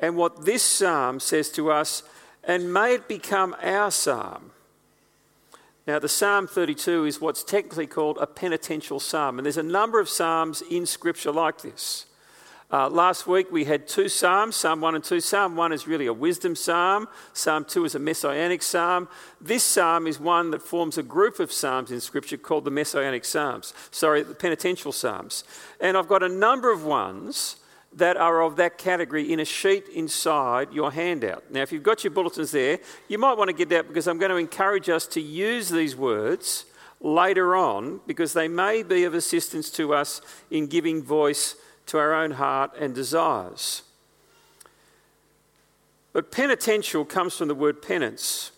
And 0.00 0.16
what 0.16 0.44
this 0.44 0.62
psalm 0.62 1.20
says 1.20 1.48
to 1.50 1.70
us 1.70 2.02
and 2.46 2.72
may 2.72 2.94
it 2.94 3.08
become 3.08 3.54
our 3.62 3.90
psalm. 3.90 4.52
Now, 5.86 6.00
the 6.00 6.08
Psalm 6.08 6.48
32 6.48 7.04
is 7.04 7.20
what's 7.20 7.44
technically 7.44 7.86
called 7.86 8.18
a 8.20 8.26
penitential 8.26 8.98
psalm, 8.98 9.38
and 9.38 9.46
there's 9.46 9.56
a 9.56 9.62
number 9.62 10.00
of 10.00 10.08
psalms 10.08 10.62
in 10.68 10.84
Scripture 10.84 11.30
like 11.30 11.62
this. 11.62 12.06
Uh, 12.72 12.88
last 12.88 13.28
week 13.28 13.52
we 13.52 13.64
had 13.64 13.86
two 13.86 14.08
psalms, 14.08 14.56
Psalm 14.56 14.80
1 14.80 14.96
and 14.96 15.04
2. 15.04 15.20
Psalm 15.20 15.54
1 15.54 15.72
is 15.72 15.86
really 15.86 16.06
a 16.06 16.12
wisdom 16.12 16.56
psalm, 16.56 17.06
Psalm 17.32 17.64
2 17.64 17.84
is 17.84 17.94
a 17.94 18.00
messianic 18.00 18.60
psalm. 18.60 19.08
This 19.40 19.62
psalm 19.62 20.08
is 20.08 20.18
one 20.18 20.50
that 20.50 20.60
forms 20.60 20.98
a 20.98 21.04
group 21.04 21.38
of 21.38 21.52
psalms 21.52 21.92
in 21.92 22.00
Scripture 22.00 22.36
called 22.36 22.64
the 22.64 22.72
messianic 22.72 23.24
psalms, 23.24 23.72
sorry, 23.92 24.24
the 24.24 24.34
penitential 24.34 24.90
psalms. 24.90 25.44
And 25.80 25.96
I've 25.96 26.08
got 26.08 26.24
a 26.24 26.28
number 26.28 26.72
of 26.72 26.84
ones 26.84 27.56
that 27.96 28.18
are 28.18 28.42
of 28.42 28.56
that 28.56 28.76
category 28.76 29.32
in 29.32 29.40
a 29.40 29.44
sheet 29.44 29.88
inside 29.88 30.72
your 30.72 30.92
handout. 30.92 31.50
Now, 31.50 31.62
if 31.62 31.72
you've 31.72 31.82
got 31.82 32.04
your 32.04 32.10
bulletins 32.10 32.50
there, 32.50 32.78
you 33.08 33.16
might 33.16 33.38
want 33.38 33.48
to 33.48 33.56
get 33.56 33.70
that 33.70 33.88
because 33.88 34.06
I'm 34.06 34.18
going 34.18 34.30
to 34.30 34.36
encourage 34.36 34.90
us 34.90 35.06
to 35.08 35.20
use 35.20 35.70
these 35.70 35.96
words 35.96 36.66
later 37.00 37.56
on 37.56 38.00
because 38.06 38.34
they 38.34 38.48
may 38.48 38.82
be 38.82 39.04
of 39.04 39.14
assistance 39.14 39.70
to 39.70 39.94
us 39.94 40.20
in 40.50 40.66
giving 40.66 41.02
voice 41.02 41.56
to 41.86 41.98
our 41.98 42.12
own 42.12 42.32
heart 42.32 42.72
and 42.78 42.94
desires. 42.94 43.82
But 46.12 46.30
penitential 46.30 47.04
comes 47.04 47.36
from 47.36 47.48
the 47.48 47.54
word 47.54 47.80
penance, 47.80 48.52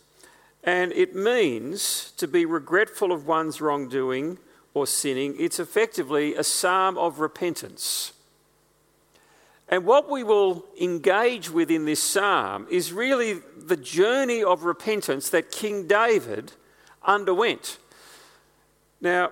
and 0.64 0.92
it 0.92 1.14
means 1.14 2.12
to 2.16 2.26
be 2.26 2.44
regretful 2.44 3.12
of 3.12 3.26
one's 3.26 3.60
wrongdoing 3.60 4.38
or 4.74 4.86
sinning. 4.86 5.36
It's 5.38 5.60
effectively 5.60 6.34
a 6.34 6.44
psalm 6.44 6.98
of 6.98 7.20
repentance. 7.20 8.12
And 9.68 9.84
what 9.84 10.10
we 10.10 10.22
will 10.22 10.64
engage 10.80 11.50
with 11.50 11.70
in 11.70 11.84
this 11.84 12.02
psalm 12.02 12.66
is 12.70 12.92
really 12.92 13.40
the 13.56 13.76
journey 13.76 14.42
of 14.42 14.64
repentance 14.64 15.28
that 15.30 15.50
King 15.50 15.86
David 15.86 16.52
underwent. 17.02 17.78
Now, 19.00 19.30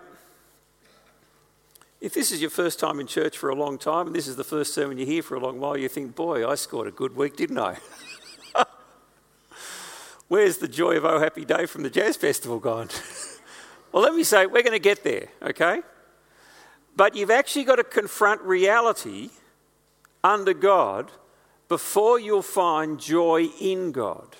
if 2.01 2.13
this 2.13 2.31
is 2.31 2.43
your 2.43 2.51
first 2.51 2.79
time 2.79 3.01
in 3.01 3.07
church 3.07 3.39
for 3.39 3.49
a 3.49 3.55
long 3.55 3.79
time, 3.79 4.09
and 4.09 4.15
this 4.15 4.29
is 4.29 4.37
the 4.37 4.45
first 4.45 4.75
sermon 4.75 4.99
you 4.99 5.07
hear 5.07 5.23
for 5.23 5.37
a 5.37 5.41
long 5.41 5.59
while, 5.59 5.77
you 5.77 5.89
think, 5.89 6.15
boy, 6.15 6.47
I 6.47 6.55
scored 6.55 6.87
a 6.87 6.91
good 6.91 7.17
week, 7.17 7.37
didn't 7.37 7.59
I? 7.59 7.79
Where's 10.29 10.59
the 10.59 10.69
joy 10.69 10.99
of 10.99 11.07
Oh 11.07 11.19
Happy 11.19 11.47
Day 11.47 11.65
from 11.65 11.83
the 11.83 11.91
Jazz 11.91 12.17
Festival 12.17 12.59
gone? 12.59 12.91
well, 13.93 14.03
let 14.03 14.15
me 14.15 14.23
say, 14.23 14.45
we're 14.45 14.63
going 14.63 14.73
to 14.73 14.79
get 14.79 15.03
there, 15.03 15.29
okay? 15.41 15.81
But 16.95 17.17
you've 17.17 17.31
actually 17.31 17.65
got 17.65 17.77
to 17.77 17.85
confront 17.85 18.43
reality 18.43 19.31
under 20.27 20.55
God 20.55 21.13
before 21.69 22.19
you'll 22.19 22.43
find 22.43 23.01
joy 23.01 23.49
in 23.61 23.93
God. 23.93 24.37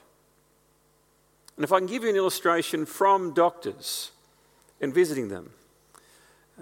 And 1.57 1.65
if 1.65 1.73
I 1.73 1.79
can 1.79 1.87
give 1.87 2.03
you 2.03 2.11
an 2.11 2.17
illustration 2.17 2.85
from 2.85 3.33
doctors 3.33 4.11
and 4.81 4.93
visiting 4.93 5.29
them, 5.29 5.51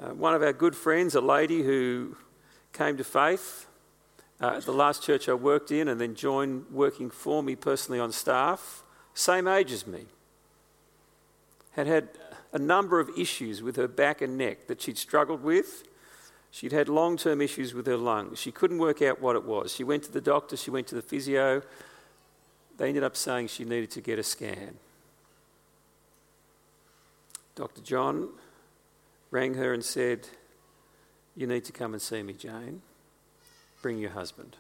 uh, 0.01 0.11
one 0.11 0.35
of 0.35 0.43
our 0.43 0.53
good 0.53 0.77
friends, 0.77 1.15
a 1.15 1.21
lady 1.21 1.63
who 1.63 2.17
came 2.73 2.97
to 2.97 3.05
faith 3.05 3.67
uh, 4.41 4.55
at 4.57 4.65
the 4.65 4.73
last 4.73 5.03
church 5.03 5.29
I 5.29 5.35
worked 5.35 5.71
in 5.71 5.89
and 5.89 6.01
then 6.01 6.15
joined 6.15 6.67
working 6.71 7.11
for 7.11 7.43
me 7.43 7.57
personally 7.57 8.01
on 8.01 8.13
staff, 8.13 8.83
same 9.15 9.49
age 9.49 9.73
as 9.73 9.87
me, 9.87 10.07
had 11.73 11.87
had 11.87 12.09
a 12.53 12.59
number 12.59 13.01
of 13.01 13.11
issues 13.17 13.63
with 13.63 13.77
her 13.77 13.89
back 13.89 14.21
and 14.21 14.37
neck 14.37 14.67
that 14.69 14.81
she'd 14.81 14.99
struggled 14.99 15.43
with. 15.43 15.85
She'd 16.55 16.71
had 16.71 16.89
long 16.89 17.17
term 17.17 17.41
issues 17.41 17.75
with 17.75 17.85
her 17.89 17.97
lungs. 17.97 18.39
She 18.39 18.53
couldn't 18.53 18.79
work 18.79 19.03
out 19.03 19.21
what 19.21 19.35
it 19.35 19.43
was. 19.43 19.75
She 19.75 19.83
went 19.83 20.05
to 20.05 20.13
the 20.13 20.21
doctor, 20.21 20.57
she 20.57 20.71
went 20.71 20.87
to 20.87 20.95
the 20.95 21.03
physio. 21.03 21.63
They 22.79 22.87
ended 22.87 23.03
up 23.03 23.17
saying 23.17 23.49
she 23.49 23.65
needed 23.65 23.91
to 23.91 24.01
get 24.01 24.21
a 24.21 24.23
scan. 24.23 24.77
Dr. 27.57 27.81
John 27.81 28.29
rang 29.33 29.55
her 29.55 29.75
and 29.75 29.85
said, 29.85 30.29
You 31.35 31.49
need 31.49 31.65
to 31.65 31.73
come 31.73 31.93
and 31.93 32.01
see 32.01 32.23
me, 32.23 32.35
Jane. 32.35 32.83
Bring 33.83 33.99
your 33.99 34.11
husband. 34.11 34.57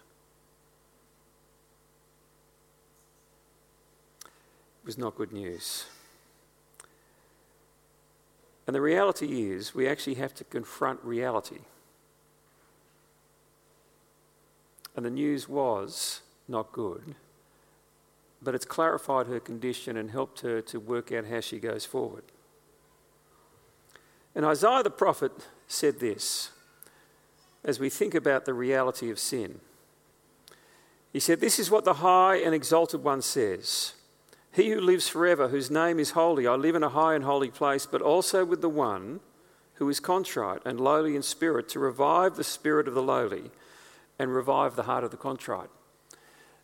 It 4.25 4.85
was 4.85 4.99
not 4.99 5.15
good 5.15 5.33
news. 5.33 5.85
And 8.67 8.75
the 8.75 8.81
reality 8.81 9.53
is, 9.53 9.77
we 9.77 9.87
actually 9.87 10.15
have 10.15 10.35
to 10.35 10.43
confront 10.43 10.99
reality. 11.05 11.61
And 14.97 15.05
the 15.05 15.11
news 15.11 15.49
was 15.49 16.23
not 16.47 16.73
good, 16.73 17.15
but 18.43 18.55
it's 18.55 18.65
clarified 18.65 19.27
her 19.27 19.41
condition 19.41 19.97
and 19.97 20.11
helped 20.11 20.41
her 20.41 20.61
to 20.63 20.79
work 20.79 21.11
out 21.11 21.27
how 21.27 21.41
she 21.41 21.59
goes 21.59 21.85
forward. 21.85 22.25
And 24.35 24.45
Isaiah 24.45 24.83
the 24.83 24.91
prophet 24.91 25.33
said 25.69 26.01
this 26.01 26.51
as 27.65 27.81
we 27.81 27.89
think 27.89 28.15
about 28.15 28.45
the 28.45 28.55
reality 28.55 29.11
of 29.11 29.19
sin. 29.19 29.61
He 31.13 31.21
said, 31.21 31.41
This 31.41 31.59
is 31.59 31.71
what 31.71 31.85
the 31.85 31.95
high 31.95 32.37
and 32.37 32.55
exalted 32.55 33.03
one 33.03 33.23
says 33.23 33.95
He 34.53 34.71
who 34.71 34.81
lives 34.81 35.09
forever, 35.09 35.49
whose 35.49 35.71
name 35.71 35.99
is 35.99 36.11
holy, 36.11 36.47
I 36.47 36.55
live 36.55 36.75
in 36.75 36.83
a 36.83 36.89
high 36.91 37.15
and 37.15 37.25
holy 37.25 37.51
place, 37.51 37.87
but 37.87 38.03
also 38.03 38.45
with 38.45 38.61
the 38.61 38.69
one 38.69 39.21
who 39.75 39.89
is 39.89 39.99
contrite 39.99 40.61
and 40.65 40.81
lowly 40.81 41.17
in 41.17 41.23
spirit, 41.23 41.69
to 41.71 41.79
revive 41.79 42.37
the 42.37 42.45
spirit 42.45 42.87
of 42.87 42.95
the 42.95 43.03
lowly 43.03 43.51
and 44.25 44.35
revive 44.35 44.75
the 44.75 44.83
heart 44.85 45.05
of 45.05 45.13
the 45.13 45.17
contrite. 45.17 45.71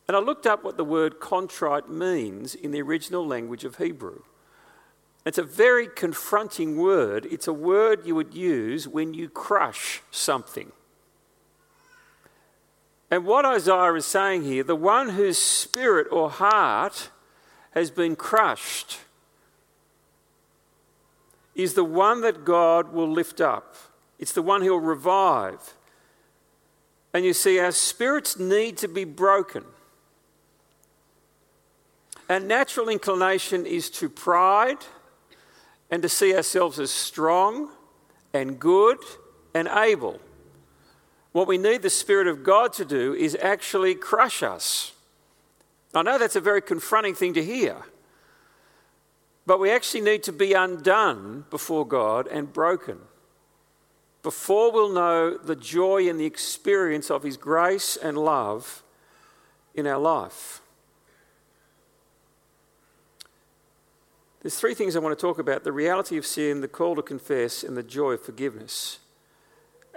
And 0.09 0.17
I 0.17 0.21
looked 0.21 0.47
up 0.47 0.65
what 0.65 0.77
the 0.77 0.85
word 0.85 1.21
contrite 1.21 1.89
means 1.89 2.57
in 2.57 2.73
the 2.73 2.83
original 2.83 3.25
language 3.25 3.65
of 3.65 3.77
Hebrew. 3.77 4.23
It's 5.25 5.39
a 5.39 5.45
very 5.45 5.87
confronting 5.87 6.77
word. 6.77 7.27
It's 7.31 7.47
a 7.47 7.53
word 7.53 8.07
you 8.07 8.15
would 8.17 8.35
use 8.35 8.89
when 8.89 9.15
you 9.15 9.29
crush 9.29 10.03
something. 10.11 10.73
And 13.11 13.27
what 13.27 13.45
Isaiah 13.45 13.95
is 13.95 14.07
saying 14.07 14.45
here 14.45 14.65
the 14.65 14.75
one 14.75 15.11
whose 15.11 15.39
spirit 15.39 16.07
or 16.11 16.31
heart 16.31 17.11
has 17.73 17.91
been 17.91 18.17
crushed 18.17 19.01
is 21.55 21.75
the 21.75 21.85
one 21.85 22.23
that 22.23 22.45
God 22.45 22.93
will 22.93 23.09
lift 23.09 23.41
up. 23.41 23.77
It's 24.19 24.33
the 24.33 24.43
one 24.43 24.63
he'll 24.63 24.81
revive. 24.81 25.75
And 27.13 27.25
you 27.25 27.33
see, 27.33 27.59
our 27.59 27.73
spirits 27.73 28.39
need 28.39 28.77
to 28.79 28.89
be 28.89 29.05
broken. 29.05 29.65
Our 32.29 32.41
natural 32.41 32.89
inclination 32.89 33.67
is 33.67 33.91
to 33.91 34.09
pride 34.09 34.79
and 35.91 36.03
to 36.03 36.09
see 36.09 36.35
ourselves 36.35 36.79
as 36.79 36.93
strong 36.93 37.71
and 38.33 38.61
good 38.61 38.99
and 39.55 39.67
able. 39.67 40.21
What 41.33 41.49
we 41.49 41.59
need 41.59 41.83
the 41.83 41.91
Spirit 41.91 42.29
of 42.29 42.45
God 42.45 42.73
to 42.75 42.85
do 42.85 43.15
is 43.15 43.37
actually 43.41 43.97
crush 43.97 44.43
us. 44.45 44.93
I 45.93 46.03
know 46.03 46.19
that's 46.19 46.37
a 46.37 46.41
very 46.41 46.63
confronting 46.63 47.17
thing 47.17 47.35
to 47.35 47.45
hear, 47.45 47.77
but 49.45 49.59
we 49.59 49.73
actually 49.73 50.03
need 50.03 50.23
to 50.25 50.33
be 50.33 50.53
undone 50.53 51.47
before 51.51 51.85
God 51.85 52.29
and 52.29 52.53
broken 52.53 53.01
before 54.23 54.71
we'll 54.71 54.93
know 54.93 55.37
the 55.37 55.57
joy 55.57 56.09
and 56.09 56.21
the 56.21 56.27
experience 56.27 57.11
of 57.11 57.23
His 57.23 57.37
grace 57.37 57.97
and 57.97 58.19
love 58.19 58.83
in 59.75 59.87
our 59.87 59.99
life. 59.99 60.61
There's 64.43 64.59
three 64.59 64.75
things 64.75 64.97
I 64.97 65.01
want 65.01 65.19
to 65.19 65.21
talk 65.21 65.39
about 65.39 65.65
the 65.65 65.73
reality 65.73 66.17
of 66.17 66.25
sin, 66.25 66.61
the 66.61 66.69
call 66.69 66.97
to 66.97 67.03
confess, 67.03 67.63
and 67.63 67.77
the 67.77 67.83
joy 67.83 68.13
of 68.13 68.23
forgiveness. 68.23 68.99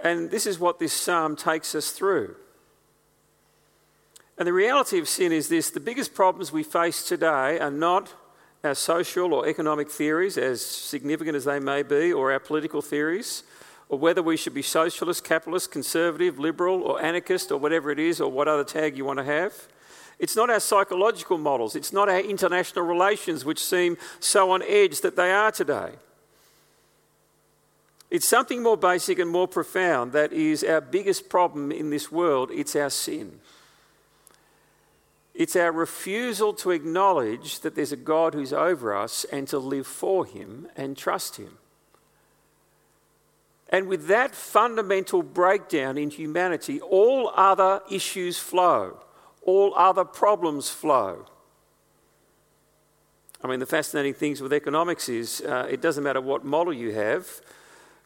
And 0.02 0.30
this 0.30 0.46
is 0.46 0.58
what 0.58 0.78
this 0.78 0.92
psalm 0.92 1.34
takes 1.34 1.74
us 1.74 1.90
through. 1.90 2.36
And 4.36 4.46
the 4.46 4.52
reality 4.52 4.98
of 4.98 5.08
sin 5.08 5.32
is 5.32 5.48
this 5.48 5.70
the 5.70 5.80
biggest 5.80 6.14
problems 6.14 6.52
we 6.52 6.62
face 6.62 7.04
today 7.04 7.58
are 7.58 7.70
not 7.70 8.12
our 8.62 8.74
social 8.74 9.32
or 9.32 9.46
economic 9.46 9.90
theories, 9.90 10.36
as 10.36 10.64
significant 10.64 11.36
as 11.36 11.44
they 11.44 11.60
may 11.60 11.82
be, 11.82 12.12
or 12.12 12.32
our 12.32 12.40
political 12.40 12.82
theories 12.82 13.44
or 13.94 13.98
whether 13.98 14.24
we 14.24 14.36
should 14.36 14.54
be 14.54 14.60
socialist, 14.60 15.22
capitalist, 15.22 15.70
conservative, 15.70 16.36
liberal, 16.36 16.82
or 16.82 17.00
anarchist, 17.00 17.52
or 17.52 17.58
whatever 17.58 17.92
it 17.92 18.00
is, 18.00 18.20
or 18.20 18.28
what 18.28 18.48
other 18.48 18.64
tag 18.64 18.96
you 18.96 19.04
want 19.04 19.20
to 19.20 19.24
have. 19.24 19.68
It's 20.18 20.34
not 20.34 20.50
our 20.50 20.58
psychological 20.58 21.38
models, 21.38 21.76
it's 21.76 21.92
not 21.92 22.08
our 22.08 22.18
international 22.18 22.84
relations 22.84 23.44
which 23.44 23.64
seem 23.64 23.96
so 24.18 24.50
on 24.50 24.64
edge 24.64 25.00
that 25.02 25.14
they 25.14 25.30
are 25.30 25.52
today. 25.52 25.92
It's 28.10 28.26
something 28.26 28.64
more 28.64 28.76
basic 28.76 29.20
and 29.20 29.30
more 29.30 29.46
profound 29.46 30.10
that 30.10 30.32
is 30.32 30.64
our 30.64 30.80
biggest 30.80 31.28
problem 31.28 31.70
in 31.70 31.90
this 31.90 32.10
world 32.10 32.50
it's 32.50 32.74
our 32.74 32.90
sin. 32.90 33.38
It's 35.34 35.54
our 35.54 35.70
refusal 35.70 36.52
to 36.54 36.72
acknowledge 36.72 37.60
that 37.60 37.76
there's 37.76 37.92
a 37.92 37.96
God 37.96 38.34
who's 38.34 38.52
over 38.52 38.92
us 38.92 39.24
and 39.30 39.46
to 39.48 39.58
live 39.60 39.86
for 39.86 40.26
Him 40.26 40.66
and 40.74 40.96
trust 40.96 41.36
Him. 41.36 41.58
And 43.70 43.88
with 43.88 44.06
that 44.08 44.34
fundamental 44.34 45.22
breakdown 45.22 45.98
in 45.98 46.10
humanity, 46.10 46.80
all 46.80 47.32
other 47.34 47.80
issues 47.90 48.38
flow, 48.38 48.98
all 49.42 49.74
other 49.74 50.04
problems 50.04 50.70
flow. 50.70 51.26
I 53.42 53.48
mean, 53.48 53.60
the 53.60 53.66
fascinating 53.66 54.14
things 54.14 54.40
with 54.40 54.52
economics 54.52 55.08
is 55.08 55.42
uh, 55.42 55.66
it 55.70 55.82
doesn't 55.82 56.02
matter 56.02 56.20
what 56.20 56.44
model 56.44 56.72
you 56.72 56.92
have. 56.92 57.28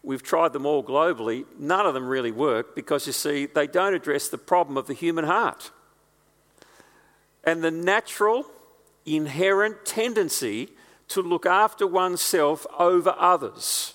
We've 0.03 0.23
tried 0.23 0.53
them 0.53 0.67
all 0.67 0.83
globally. 0.83 1.45
None 1.59 1.87
of 1.87 1.95
them 1.95 2.09
really 2.09 2.33
work 2.33 2.75
because 2.75 3.07
you 3.07 3.13
see, 3.13 3.47
they 3.47 3.67
don't 3.67 3.95
address 3.95 4.29
the 4.29 4.39
problem 4.39 4.77
of 4.77 4.87
the 4.87 4.95
human 4.95 5.25
heart. 5.25 5.71
And 7.45 7.63
the 7.63 7.71
natural, 7.71 8.47
inherent 9.07 9.85
tendency 9.85 10.71
to 11.09 11.23
look 11.23 11.47
after 11.47 11.87
oneself 11.87 12.67
over 12.79 13.15
others. 13.19 13.95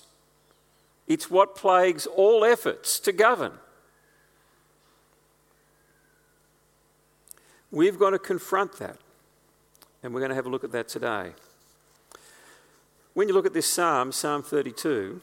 It's 1.06 1.30
what 1.30 1.54
plagues 1.54 2.06
all 2.06 2.44
efforts 2.44 2.98
to 3.00 3.12
govern. 3.12 3.52
We've 7.70 7.98
got 7.98 8.10
to 8.10 8.18
confront 8.18 8.78
that, 8.78 8.96
and 10.02 10.14
we're 10.14 10.20
going 10.20 10.30
to 10.30 10.36
have 10.36 10.46
a 10.46 10.50
look 10.50 10.64
at 10.64 10.72
that 10.72 10.88
today. 10.88 11.32
When 13.14 13.28
you 13.28 13.34
look 13.34 13.46
at 13.46 13.52
this 13.52 13.66
psalm, 13.66 14.12
Psalm 14.12 14.42
32, 14.42 15.20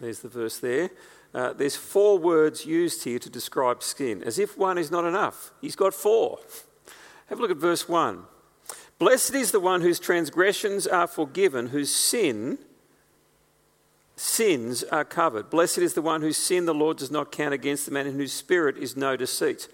there's 0.00 0.20
the 0.20 0.28
verse 0.28 0.58
there. 0.58 0.90
Uh, 1.34 1.52
there's 1.52 1.76
four 1.76 2.18
words 2.18 2.64
used 2.64 3.04
here 3.04 3.18
to 3.18 3.28
describe 3.28 3.82
skin, 3.82 4.22
as 4.22 4.38
if 4.38 4.56
one 4.56 4.78
is 4.78 4.90
not 4.90 5.04
enough. 5.04 5.50
He's 5.60 5.76
got 5.76 5.94
four. 5.94 6.38
Have 7.28 7.38
a 7.38 7.42
look 7.42 7.50
at 7.50 7.58
verse 7.58 7.88
1. 7.88 8.22
Blessed 8.98 9.34
is 9.34 9.52
the 9.52 9.60
one 9.60 9.82
whose 9.82 10.00
transgressions 10.00 10.86
are 10.86 11.06
forgiven, 11.06 11.68
whose 11.68 11.94
sin 11.94 12.58
sins 14.18 14.82
are 14.84 15.04
covered. 15.04 15.50
Blessed 15.50 15.78
is 15.78 15.94
the 15.94 16.02
one 16.02 16.22
whose 16.22 16.36
sin 16.36 16.66
the 16.66 16.74
Lord 16.74 16.98
does 16.98 17.10
not 17.10 17.32
count 17.32 17.54
against 17.54 17.86
the 17.86 17.92
man 17.92 18.06
in 18.06 18.14
whose 18.14 18.32
spirit 18.32 18.76
is 18.76 18.96
no 18.96 19.16
deceit. 19.16 19.68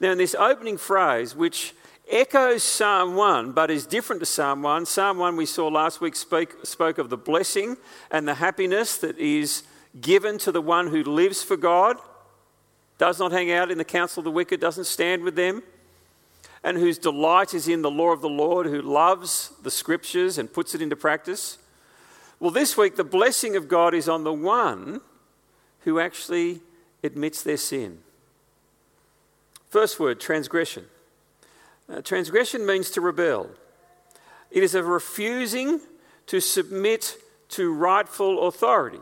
Now, 0.00 0.12
in 0.12 0.18
this 0.18 0.34
opening 0.34 0.78
phrase, 0.78 1.34
which 1.34 1.74
echoes 2.10 2.62
Psalm 2.62 3.14
1 3.14 3.52
but 3.52 3.70
is 3.70 3.86
different 3.86 4.20
to 4.20 4.26
Psalm 4.26 4.62
1, 4.62 4.86
Psalm 4.86 5.18
1 5.18 5.36
we 5.36 5.46
saw 5.46 5.68
last 5.68 6.00
week 6.00 6.16
spoke, 6.16 6.64
spoke 6.64 6.98
of 6.98 7.10
the 7.10 7.16
blessing 7.16 7.76
and 8.10 8.26
the 8.26 8.34
happiness 8.34 8.96
that 8.98 9.18
is 9.18 9.64
given 10.00 10.38
to 10.38 10.52
the 10.52 10.62
one 10.62 10.88
who 10.88 11.02
lives 11.02 11.42
for 11.42 11.56
God, 11.56 11.98
does 12.98 13.18
not 13.18 13.32
hang 13.32 13.50
out 13.50 13.70
in 13.70 13.78
the 13.78 13.84
counsel 13.84 14.20
of 14.20 14.24
the 14.24 14.30
wicked, 14.30 14.60
doesn't 14.60 14.84
stand 14.84 15.22
with 15.22 15.34
them, 15.34 15.62
and 16.64 16.78
whose 16.78 16.98
delight 16.98 17.52
is 17.52 17.66
in 17.66 17.82
the 17.82 17.90
law 17.90 18.12
of 18.12 18.20
the 18.20 18.28
Lord, 18.28 18.66
who 18.66 18.80
loves 18.80 19.52
the 19.62 19.70
scriptures 19.70 20.38
and 20.38 20.52
puts 20.52 20.74
it 20.74 20.82
into 20.82 20.96
practice. 20.96 21.58
Well, 22.42 22.50
this 22.50 22.76
week, 22.76 22.96
the 22.96 23.04
blessing 23.04 23.54
of 23.54 23.68
God 23.68 23.94
is 23.94 24.08
on 24.08 24.24
the 24.24 24.32
one 24.32 25.00
who 25.82 26.00
actually 26.00 26.58
admits 27.04 27.40
their 27.40 27.56
sin. 27.56 27.98
First 29.68 30.00
word, 30.00 30.18
transgression. 30.18 30.86
Uh, 31.88 32.00
transgression 32.00 32.66
means 32.66 32.90
to 32.90 33.00
rebel, 33.00 33.48
it 34.50 34.64
is 34.64 34.74
a 34.74 34.82
refusing 34.82 35.82
to 36.26 36.40
submit 36.40 37.16
to 37.50 37.72
rightful 37.72 38.48
authority. 38.48 39.00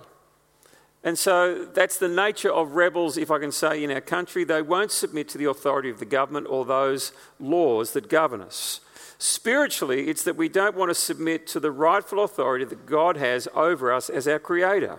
And 1.02 1.18
so 1.18 1.64
that's 1.64 1.96
the 1.96 2.08
nature 2.08 2.52
of 2.52 2.72
rebels, 2.72 3.16
if 3.16 3.30
I 3.30 3.38
can 3.38 3.52
say, 3.52 3.82
in 3.82 3.90
our 3.90 4.02
country. 4.02 4.44
They 4.44 4.60
won't 4.60 4.92
submit 4.92 5.30
to 5.30 5.38
the 5.38 5.48
authority 5.48 5.88
of 5.88 5.98
the 5.98 6.04
government 6.04 6.46
or 6.50 6.66
those 6.66 7.12
laws 7.38 7.94
that 7.94 8.10
govern 8.10 8.42
us. 8.42 8.80
Spiritually, 9.22 10.08
it's 10.08 10.22
that 10.22 10.36
we 10.36 10.48
don't 10.48 10.74
want 10.74 10.88
to 10.88 10.94
submit 10.94 11.46
to 11.46 11.60
the 11.60 11.70
rightful 11.70 12.24
authority 12.24 12.64
that 12.64 12.86
God 12.86 13.18
has 13.18 13.46
over 13.54 13.92
us 13.92 14.08
as 14.08 14.26
our 14.26 14.38
Creator. 14.38 14.98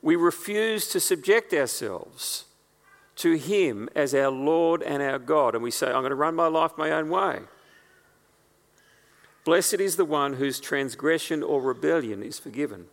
We 0.00 0.16
refuse 0.16 0.88
to 0.88 0.98
subject 0.98 1.52
ourselves 1.52 2.46
to 3.16 3.34
Him 3.34 3.90
as 3.94 4.14
our 4.14 4.30
Lord 4.30 4.82
and 4.82 5.02
our 5.02 5.18
God, 5.18 5.54
and 5.54 5.62
we 5.62 5.70
say, 5.70 5.88
I'm 5.88 6.00
going 6.00 6.08
to 6.08 6.14
run 6.14 6.34
my 6.34 6.46
life 6.46 6.78
my 6.78 6.90
own 6.90 7.10
way. 7.10 7.40
Blessed 9.44 9.80
is 9.80 9.96
the 9.96 10.06
one 10.06 10.34
whose 10.34 10.58
transgression 10.58 11.42
or 11.42 11.60
rebellion 11.60 12.22
is 12.22 12.38
forgiven. 12.38 12.86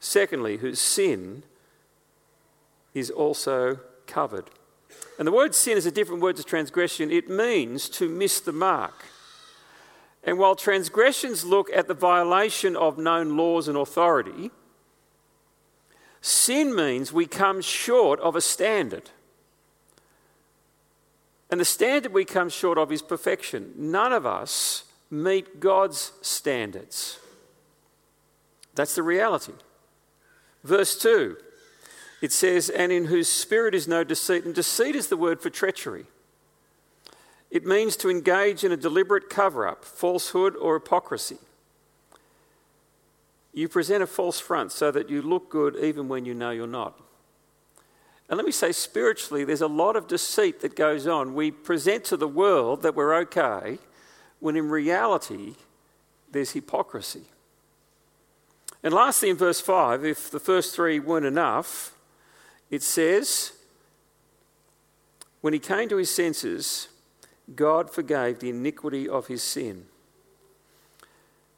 Secondly, 0.00 0.58
whose 0.58 0.78
sin 0.78 1.44
is 2.92 3.10
also 3.10 3.78
covered. 4.06 4.50
And 5.18 5.28
the 5.28 5.32
word 5.32 5.54
sin 5.54 5.76
is 5.76 5.86
a 5.86 5.90
different 5.90 6.22
word 6.22 6.36
to 6.36 6.44
transgression. 6.44 7.10
It 7.10 7.28
means 7.28 7.88
to 7.90 8.08
miss 8.08 8.40
the 8.40 8.52
mark. 8.52 9.04
And 10.24 10.38
while 10.38 10.54
transgressions 10.54 11.44
look 11.44 11.70
at 11.72 11.88
the 11.88 11.94
violation 11.94 12.76
of 12.76 12.98
known 12.98 13.36
laws 13.36 13.68
and 13.68 13.76
authority, 13.76 14.50
sin 16.20 16.74
means 16.74 17.12
we 17.12 17.26
come 17.26 17.60
short 17.60 18.20
of 18.20 18.36
a 18.36 18.40
standard. 18.40 19.10
And 21.50 21.60
the 21.60 21.64
standard 21.66 22.12
we 22.12 22.24
come 22.24 22.48
short 22.48 22.78
of 22.78 22.90
is 22.92 23.02
perfection. 23.02 23.74
None 23.76 24.12
of 24.12 24.24
us 24.24 24.84
meet 25.10 25.60
God's 25.60 26.12
standards. 26.22 27.18
That's 28.74 28.94
the 28.94 29.02
reality. 29.02 29.52
Verse 30.64 30.98
2 30.98 31.36
it 32.22 32.30
says, 32.30 32.70
and 32.70 32.92
in 32.92 33.06
whose 33.06 33.28
spirit 33.28 33.74
is 33.74 33.88
no 33.88 34.04
deceit. 34.04 34.44
And 34.44 34.54
deceit 34.54 34.94
is 34.94 35.08
the 35.08 35.16
word 35.16 35.40
for 35.40 35.50
treachery. 35.50 36.06
It 37.50 37.66
means 37.66 37.96
to 37.96 38.08
engage 38.08 38.62
in 38.62 38.70
a 38.70 38.76
deliberate 38.76 39.28
cover 39.28 39.66
up, 39.66 39.84
falsehood, 39.84 40.54
or 40.56 40.74
hypocrisy. 40.74 41.38
You 43.52 43.68
present 43.68 44.04
a 44.04 44.06
false 44.06 44.38
front 44.38 44.70
so 44.70 44.92
that 44.92 45.10
you 45.10 45.20
look 45.20 45.50
good 45.50 45.76
even 45.76 46.08
when 46.08 46.24
you 46.24 46.32
know 46.32 46.52
you're 46.52 46.68
not. 46.68 46.98
And 48.28 48.36
let 48.36 48.46
me 48.46 48.52
say, 48.52 48.70
spiritually, 48.70 49.44
there's 49.44 49.60
a 49.60 49.66
lot 49.66 49.96
of 49.96 50.06
deceit 50.06 50.60
that 50.60 50.76
goes 50.76 51.08
on. 51.08 51.34
We 51.34 51.50
present 51.50 52.04
to 52.04 52.16
the 52.16 52.28
world 52.28 52.82
that 52.82 52.94
we're 52.94 53.14
okay, 53.22 53.78
when 54.38 54.56
in 54.56 54.70
reality, 54.70 55.56
there's 56.30 56.52
hypocrisy. 56.52 57.24
And 58.84 58.94
lastly, 58.94 59.28
in 59.28 59.36
verse 59.36 59.60
5, 59.60 60.04
if 60.04 60.30
the 60.30 60.40
first 60.40 60.74
three 60.74 61.00
weren't 61.00 61.26
enough, 61.26 61.94
it 62.72 62.82
says, 62.82 63.52
when 65.42 65.52
he 65.52 65.58
came 65.58 65.90
to 65.90 65.98
his 65.98 66.12
senses, 66.12 66.88
God 67.54 67.90
forgave 67.90 68.40
the 68.40 68.48
iniquity 68.48 69.06
of 69.06 69.26
his 69.26 69.42
sin. 69.42 69.84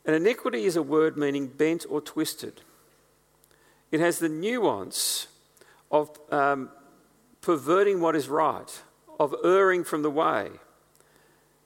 And 0.05 0.17
iniquity 0.17 0.65
is 0.65 0.75
a 0.75 0.83
word 0.83 1.17
meaning 1.17 1.47
bent 1.47 1.87
or 1.89 2.01
twisted. 2.01 2.63
It 3.93 4.01
has 4.01 4.19
the 4.19 4.29
nuance 4.29 5.29
of 5.89 6.11
um, 6.33 6.71
perverting 7.41 8.01
what 8.01 8.17
is 8.17 8.29
right, 8.29 8.83
of 9.21 9.37
erring 9.45 9.85
from 9.85 10.03
the 10.03 10.11
way. 10.11 10.51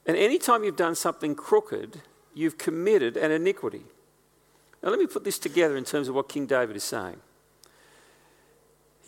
And 0.05 0.15
anytime 0.15 0.63
you've 0.63 0.77
done 0.77 0.95
something 0.95 1.35
crooked, 1.35 2.03
you've 2.35 2.59
committed 2.59 3.17
an 3.17 3.31
iniquity. 3.31 3.85
Now, 4.83 4.91
let 4.91 4.99
me 4.99 5.07
put 5.07 5.25
this 5.25 5.39
together 5.39 5.77
in 5.79 5.85
terms 5.85 6.07
of 6.07 6.15
what 6.15 6.29
King 6.29 6.45
David 6.45 6.77
is 6.77 6.85
saying. 6.85 7.21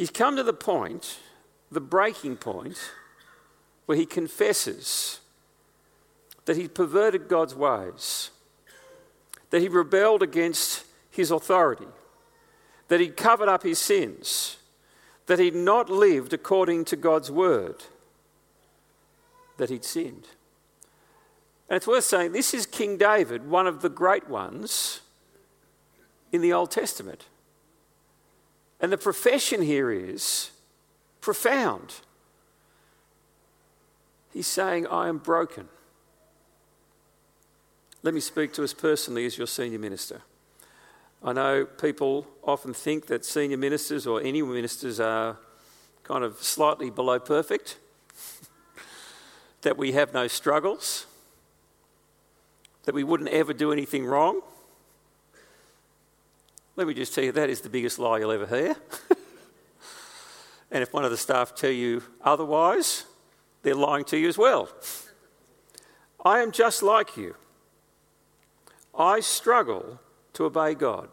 He's 0.00 0.08
come 0.08 0.34
to 0.36 0.42
the 0.42 0.54
point, 0.54 1.18
the 1.70 1.78
breaking 1.78 2.36
point, 2.36 2.78
where 3.84 3.98
he 3.98 4.06
confesses 4.06 5.20
that 6.46 6.56
he 6.56 6.68
perverted 6.68 7.28
God's 7.28 7.54
ways, 7.54 8.30
that 9.50 9.60
he 9.60 9.68
rebelled 9.68 10.22
against 10.22 10.86
his 11.10 11.30
authority, 11.30 11.88
that 12.88 12.98
he'd 12.98 13.18
covered 13.18 13.50
up 13.50 13.62
his 13.62 13.78
sins, 13.78 14.56
that 15.26 15.38
he'd 15.38 15.54
not 15.54 15.90
lived 15.90 16.32
according 16.32 16.86
to 16.86 16.96
God's 16.96 17.30
word, 17.30 17.84
that 19.58 19.68
he'd 19.68 19.84
sinned. 19.84 20.28
And 21.68 21.76
it's 21.76 21.86
worth 21.86 22.04
saying 22.04 22.32
this 22.32 22.54
is 22.54 22.64
King 22.64 22.96
David, 22.96 23.50
one 23.50 23.66
of 23.66 23.82
the 23.82 23.90
great 23.90 24.30
ones 24.30 25.02
in 26.32 26.40
the 26.40 26.54
Old 26.54 26.70
Testament. 26.70 27.26
And 28.80 28.90
the 28.90 28.98
profession 28.98 29.62
here 29.62 29.90
is 29.90 30.50
profound. 31.20 31.96
He's 34.32 34.46
saying, 34.46 34.86
I 34.86 35.08
am 35.08 35.18
broken. 35.18 35.68
Let 38.02 38.14
me 38.14 38.20
speak 38.20 38.52
to 38.54 38.64
us 38.64 38.72
personally 38.72 39.26
as 39.26 39.36
your 39.36 39.46
senior 39.46 39.78
minister. 39.78 40.22
I 41.22 41.34
know 41.34 41.66
people 41.66 42.26
often 42.42 42.72
think 42.72 43.06
that 43.08 43.26
senior 43.26 43.58
ministers 43.58 44.06
or 44.06 44.22
any 44.22 44.40
ministers 44.40 44.98
are 44.98 45.36
kind 46.02 46.24
of 46.24 46.42
slightly 46.42 46.88
below 46.88 47.18
perfect, 47.18 47.76
that 49.62 49.76
we 49.76 49.92
have 49.92 50.14
no 50.14 50.26
struggles, 50.28 51.06
that 52.84 52.94
we 52.94 53.04
wouldn't 53.04 53.28
ever 53.28 53.52
do 53.52 53.70
anything 53.70 54.06
wrong. 54.06 54.40
Let 56.76 56.86
me 56.86 56.94
just 56.94 57.14
tell 57.14 57.24
you, 57.24 57.32
that 57.32 57.50
is 57.50 57.60
the 57.60 57.68
biggest 57.68 57.98
lie 57.98 58.18
you'll 58.18 58.32
ever 58.32 58.46
hear. 58.46 58.76
and 60.70 60.82
if 60.82 60.92
one 60.92 61.04
of 61.04 61.10
the 61.10 61.16
staff 61.16 61.54
tell 61.54 61.70
you 61.70 62.02
otherwise, 62.22 63.04
they're 63.62 63.74
lying 63.74 64.04
to 64.06 64.16
you 64.16 64.28
as 64.28 64.38
well. 64.38 64.68
I 66.24 66.40
am 66.40 66.52
just 66.52 66.82
like 66.82 67.16
you. 67.16 67.34
I 68.96 69.20
struggle 69.20 70.00
to 70.34 70.44
obey 70.44 70.74
God. 70.74 71.08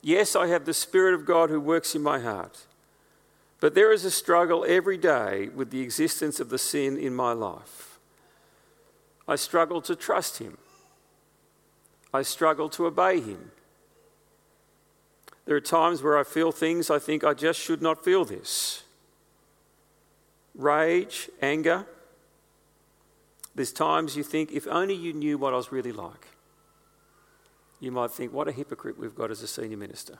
Yes, 0.00 0.34
I 0.34 0.48
have 0.48 0.64
the 0.64 0.74
Spirit 0.74 1.14
of 1.14 1.24
God 1.24 1.50
who 1.50 1.60
works 1.60 1.94
in 1.94 2.02
my 2.02 2.18
heart. 2.18 2.66
But 3.60 3.74
there 3.76 3.92
is 3.92 4.04
a 4.04 4.10
struggle 4.10 4.64
every 4.66 4.98
day 4.98 5.48
with 5.54 5.70
the 5.70 5.80
existence 5.80 6.40
of 6.40 6.50
the 6.50 6.58
sin 6.58 6.96
in 6.96 7.14
my 7.14 7.32
life. 7.32 8.00
I 9.28 9.36
struggle 9.36 9.80
to 9.82 9.94
trust 9.94 10.38
Him. 10.38 10.58
I 12.12 12.22
struggle 12.22 12.68
to 12.70 12.86
obey 12.86 13.20
Him. 13.20 13.50
There 15.44 15.56
are 15.56 15.60
times 15.60 16.02
where 16.02 16.18
I 16.18 16.24
feel 16.24 16.52
things 16.52 16.90
I 16.90 16.98
think 16.98 17.24
I 17.24 17.34
just 17.34 17.58
should 17.58 17.82
not 17.82 18.04
feel 18.04 18.24
this 18.24 18.84
rage, 20.54 21.30
anger. 21.40 21.86
There's 23.54 23.72
times 23.72 24.16
you 24.16 24.22
think, 24.22 24.52
if 24.52 24.66
only 24.66 24.94
you 24.94 25.12
knew 25.12 25.38
what 25.38 25.52
I 25.52 25.56
was 25.56 25.72
really 25.72 25.92
like. 25.92 26.28
You 27.80 27.90
might 27.90 28.10
think, 28.10 28.32
what 28.32 28.48
a 28.48 28.52
hypocrite 28.52 28.98
we've 28.98 29.14
got 29.14 29.30
as 29.30 29.42
a 29.42 29.46
senior 29.46 29.76
minister. 29.76 30.18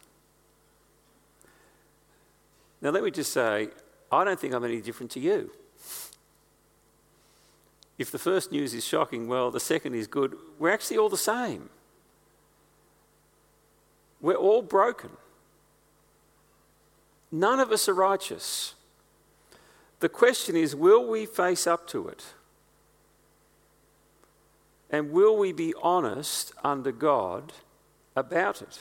Now, 2.81 2.90
let 2.90 3.05
me 3.05 3.11
just 3.11 3.33
say, 3.33 3.68
I 4.11 4.24
don't 4.24 4.38
think 4.38 4.52
I'm 4.52 4.64
any 4.64 4.81
different 4.81 5.12
to 5.12 5.20
you. 5.20 5.52
If 7.98 8.11
the 8.11 8.18
first 8.18 8.50
news 8.50 8.74
is 8.74 8.85
shocking, 8.85 9.28
well, 9.28 9.50
the 9.50 9.61
second 9.61 9.94
is 9.94 10.07
good. 10.07 10.37
We're 10.59 10.72
actually 10.72 10.98
all 10.98 11.09
the 11.09 11.16
same. 11.16 11.70
We're 14.22 14.35
all 14.35 14.62
broken. 14.62 15.11
None 17.30 17.61
of 17.61 17.72
us 17.72 17.88
are 17.88 17.94
righteous. 17.94 18.74
The 20.00 20.08
question 20.08 20.56
is 20.56 20.74
will 20.74 21.06
we 21.06 21.26
face 21.26 21.66
up 21.66 21.87
to 21.88 22.08
it? 22.08 22.24
And 24.90 25.11
will 25.11 25.37
we 25.37 25.52
be 25.52 25.74
honest 25.82 26.52
under 26.62 26.92
God 26.92 27.52
about 28.14 28.62
it? 28.62 28.80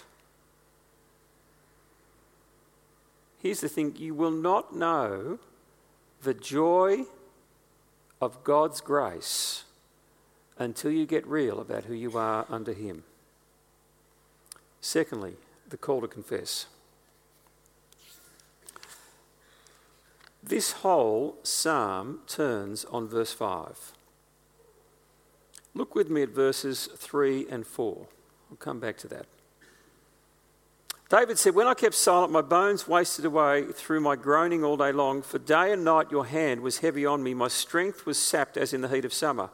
Here's 3.41 3.61
the 3.61 3.69
thing 3.69 3.95
you 3.97 4.13
will 4.13 4.31
not 4.31 4.75
know 4.75 5.39
the 6.21 6.33
joy 6.33 7.05
of 8.21 8.43
God's 8.43 8.81
grace 8.81 9.63
until 10.59 10.91
you 10.91 11.07
get 11.07 11.25
real 11.25 11.59
about 11.59 11.85
who 11.85 11.95
you 11.95 12.15
are 12.17 12.45
under 12.49 12.73
Him. 12.73 13.03
Secondly, 14.81 15.35
the 15.69 15.77
call 15.77 16.01
to 16.01 16.07
confess. 16.07 16.65
This 20.43 20.71
whole 20.71 21.37
psalm 21.43 22.21
turns 22.27 22.83
on 22.85 23.07
verse 23.07 23.31
5. 23.31 23.93
Look 25.73 25.95
with 25.95 26.09
me 26.09 26.23
at 26.23 26.29
verses 26.29 26.89
3 26.97 27.47
and 27.49 27.65
4. 27.65 28.07
I'll 28.49 28.57
come 28.57 28.79
back 28.79 28.97
to 28.97 29.07
that. 29.09 29.27
David 31.09 31.37
said, 31.37 31.55
When 31.55 31.67
I 31.67 31.73
kept 31.73 31.93
silent, 31.93 32.31
my 32.31 32.41
bones 32.41 32.87
wasted 32.87 33.25
away 33.25 33.65
through 33.71 33.99
my 33.99 34.15
groaning 34.15 34.63
all 34.63 34.77
day 34.77 34.91
long. 34.91 35.21
For 35.21 35.39
day 35.39 35.73
and 35.73 35.83
night 35.83 36.09
your 36.09 36.25
hand 36.25 36.61
was 36.61 36.79
heavy 36.79 37.05
on 37.05 37.21
me. 37.21 37.33
My 37.33 37.49
strength 37.49 38.05
was 38.05 38.17
sapped 38.17 38.57
as 38.57 38.73
in 38.73 38.81
the 38.81 38.87
heat 38.87 39.05
of 39.05 39.13
summer. 39.13 39.49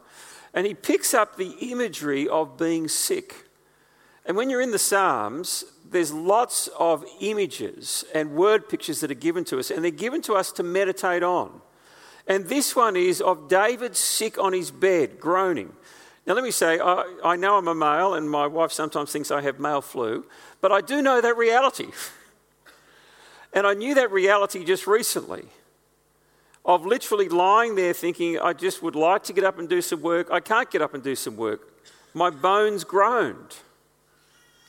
And 0.54 0.66
he 0.66 0.74
picks 0.74 1.12
up 1.14 1.36
the 1.36 1.56
imagery 1.60 2.28
of 2.28 2.56
being 2.56 2.88
sick. 2.88 3.47
And 4.28 4.36
when 4.36 4.50
you're 4.50 4.60
in 4.60 4.72
the 4.72 4.78
Psalms, 4.78 5.64
there's 5.90 6.12
lots 6.12 6.68
of 6.78 7.02
images 7.20 8.04
and 8.14 8.32
word 8.32 8.68
pictures 8.68 9.00
that 9.00 9.10
are 9.10 9.14
given 9.14 9.42
to 9.44 9.58
us, 9.58 9.70
and 9.70 9.82
they're 9.82 9.90
given 9.90 10.20
to 10.22 10.34
us 10.34 10.52
to 10.52 10.62
meditate 10.62 11.22
on. 11.22 11.62
And 12.26 12.44
this 12.44 12.76
one 12.76 12.94
is 12.94 13.22
of 13.22 13.48
David 13.48 13.96
sick 13.96 14.38
on 14.38 14.52
his 14.52 14.70
bed, 14.70 15.18
groaning. 15.18 15.72
Now, 16.26 16.34
let 16.34 16.44
me 16.44 16.50
say, 16.50 16.78
I, 16.78 17.04
I 17.24 17.36
know 17.36 17.56
I'm 17.56 17.68
a 17.68 17.74
male, 17.74 18.12
and 18.12 18.30
my 18.30 18.46
wife 18.46 18.70
sometimes 18.70 19.10
thinks 19.10 19.30
I 19.30 19.40
have 19.40 19.58
male 19.58 19.80
flu, 19.80 20.26
but 20.60 20.70
I 20.70 20.82
do 20.82 21.00
know 21.00 21.22
that 21.22 21.38
reality. 21.38 21.86
and 23.54 23.66
I 23.66 23.72
knew 23.72 23.94
that 23.94 24.12
reality 24.12 24.62
just 24.62 24.86
recently 24.86 25.46
of 26.66 26.84
literally 26.84 27.30
lying 27.30 27.76
there 27.76 27.94
thinking, 27.94 28.38
I 28.38 28.52
just 28.52 28.82
would 28.82 28.94
like 28.94 29.24
to 29.24 29.32
get 29.32 29.44
up 29.44 29.58
and 29.58 29.70
do 29.70 29.80
some 29.80 30.02
work. 30.02 30.30
I 30.30 30.40
can't 30.40 30.70
get 30.70 30.82
up 30.82 30.92
and 30.92 31.02
do 31.02 31.16
some 31.16 31.38
work. 31.38 31.66
My 32.12 32.28
bones 32.28 32.84
groaned. 32.84 33.56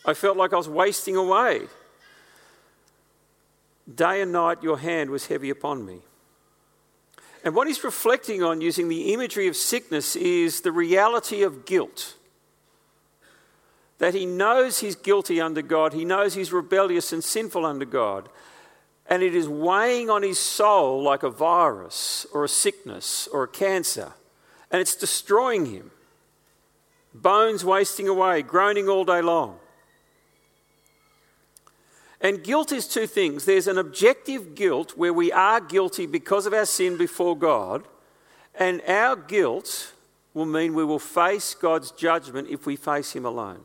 I 0.05 0.13
felt 0.13 0.37
like 0.37 0.53
I 0.53 0.57
was 0.57 0.69
wasting 0.69 1.15
away. 1.15 1.61
Day 3.93 4.21
and 4.21 4.31
night, 4.31 4.63
your 4.63 4.77
hand 4.77 5.09
was 5.09 5.27
heavy 5.27 5.49
upon 5.49 5.85
me. 5.85 5.99
And 7.43 7.55
what 7.55 7.67
he's 7.67 7.83
reflecting 7.83 8.43
on 8.43 8.61
using 8.61 8.89
the 8.89 9.13
imagery 9.13 9.47
of 9.47 9.55
sickness 9.55 10.15
is 10.15 10.61
the 10.61 10.71
reality 10.71 11.41
of 11.41 11.65
guilt. 11.65 12.15
That 13.97 14.13
he 14.13 14.25
knows 14.25 14.79
he's 14.79 14.95
guilty 14.95 15.41
under 15.41 15.61
God, 15.61 15.93
he 15.93 16.05
knows 16.05 16.33
he's 16.33 16.53
rebellious 16.53 17.11
and 17.13 17.23
sinful 17.23 17.65
under 17.65 17.85
God. 17.85 18.29
And 19.07 19.23
it 19.23 19.33
is 19.33 19.49
weighing 19.49 20.09
on 20.09 20.21
his 20.21 20.37
soul 20.37 21.01
like 21.01 21.23
a 21.23 21.31
virus 21.31 22.27
or 22.31 22.43
a 22.43 22.49
sickness 22.49 23.27
or 23.33 23.43
a 23.43 23.47
cancer. 23.47 24.13
And 24.69 24.79
it's 24.79 24.95
destroying 24.95 25.65
him. 25.65 25.91
Bones 27.13 27.65
wasting 27.65 28.07
away, 28.07 28.43
groaning 28.43 28.87
all 28.87 29.03
day 29.03 29.21
long. 29.21 29.57
And 32.21 32.43
guilt 32.43 32.71
is 32.71 32.87
two 32.87 33.07
things 33.07 33.45
there's 33.45 33.67
an 33.67 33.77
objective 33.77 34.55
guilt 34.55 34.97
where 34.97 35.13
we 35.13 35.31
are 35.31 35.61
guilty 35.61 36.05
because 36.05 36.45
of 36.45 36.53
our 36.53 36.65
sin 36.65 36.97
before 36.97 37.37
God, 37.37 37.87
and 38.55 38.81
our 38.87 39.15
guilt 39.15 39.93
will 40.33 40.45
mean 40.45 40.73
we 40.73 40.83
will 40.83 40.99
face 40.99 41.53
God's 41.53 41.91
judgment 41.91 42.49
if 42.49 42.65
we 42.65 42.75
face 42.75 43.13
Him 43.13 43.25
alone. 43.25 43.61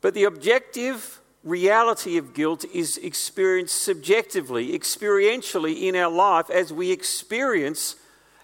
But 0.00 0.14
the 0.14 0.24
objective 0.24 1.20
reality 1.42 2.16
of 2.16 2.34
guilt 2.34 2.64
is 2.72 2.96
experienced 2.98 3.82
subjectively, 3.82 4.72
experientially 4.78 5.82
in 5.82 5.96
our 5.96 6.10
life 6.10 6.50
as 6.50 6.72
we 6.72 6.90
experience 6.90 7.96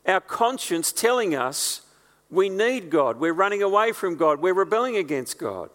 our 0.07 0.21
conscience 0.21 0.93
telling 0.93 1.35
us 1.35 1.83
we 2.31 2.49
need 2.49 2.91
God, 2.91 3.19
we're 3.19 3.33
running 3.33 3.63
away 3.63 3.93
from 3.93 4.17
God, 4.17 4.41
we're 4.41 4.55
rebelling 4.55 4.97
against 4.97 5.39
God. 5.39 5.71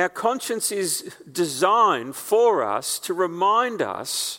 Our 0.00 0.08
conscience 0.08 0.72
is 0.72 1.14
designed 1.30 2.16
for 2.16 2.62
us 2.62 2.98
to 3.00 3.12
remind 3.12 3.82
us 3.82 4.38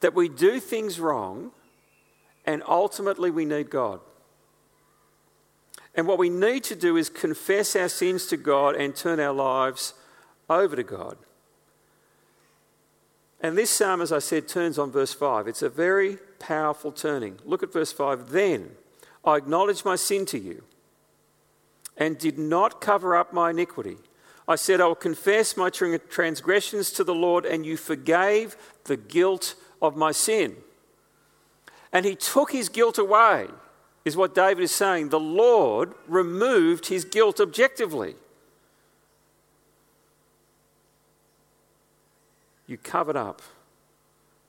that 0.00 0.14
we 0.14 0.28
do 0.28 0.60
things 0.60 1.00
wrong 1.00 1.52
and 2.44 2.62
ultimately 2.68 3.30
we 3.30 3.46
need 3.46 3.70
God. 3.70 4.00
And 5.94 6.06
what 6.06 6.18
we 6.18 6.28
need 6.28 6.62
to 6.64 6.76
do 6.76 6.98
is 6.98 7.08
confess 7.08 7.74
our 7.74 7.88
sins 7.88 8.26
to 8.26 8.36
God 8.36 8.76
and 8.76 8.94
turn 8.94 9.18
our 9.18 9.32
lives 9.32 9.94
over 10.50 10.76
to 10.76 10.84
God. 10.84 11.16
And 13.40 13.56
this 13.56 13.70
psalm, 13.70 14.02
as 14.02 14.12
I 14.12 14.18
said, 14.18 14.46
turns 14.46 14.78
on 14.78 14.92
verse 14.92 15.14
5. 15.14 15.48
It's 15.48 15.62
a 15.62 15.70
very 15.70 16.18
powerful 16.38 16.92
turning. 16.92 17.38
Look 17.46 17.62
at 17.62 17.72
verse 17.72 17.92
5. 17.92 18.28
Then 18.28 18.72
I 19.24 19.36
acknowledged 19.36 19.86
my 19.86 19.96
sin 19.96 20.26
to 20.26 20.38
you 20.38 20.64
and 21.96 22.18
did 22.18 22.38
not 22.38 22.82
cover 22.82 23.16
up 23.16 23.32
my 23.32 23.50
iniquity. 23.50 23.96
I 24.48 24.56
said, 24.56 24.80
I 24.80 24.86
will 24.86 24.94
confess 24.94 25.58
my 25.58 25.68
transgressions 25.68 26.90
to 26.92 27.04
the 27.04 27.14
Lord, 27.14 27.44
and 27.44 27.66
you 27.66 27.76
forgave 27.76 28.56
the 28.84 28.96
guilt 28.96 29.54
of 29.82 29.94
my 29.94 30.10
sin. 30.10 30.56
And 31.92 32.06
he 32.06 32.16
took 32.16 32.50
his 32.50 32.70
guilt 32.70 32.96
away, 32.96 33.48
is 34.06 34.16
what 34.16 34.34
David 34.34 34.62
is 34.62 34.72
saying. 34.72 35.10
The 35.10 35.20
Lord 35.20 35.92
removed 36.06 36.86
his 36.86 37.04
guilt 37.04 37.40
objectively. 37.40 38.14
You 42.66 42.78
covered 42.78 43.16
up 43.16 43.42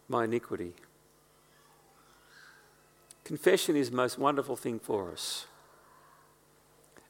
my 0.08 0.24
iniquity. 0.24 0.74
Confession 3.26 3.76
is 3.76 3.90
the 3.90 3.96
most 3.98 4.18
wonderful 4.18 4.56
thing 4.56 4.80
for 4.80 5.12
us. 5.12 5.46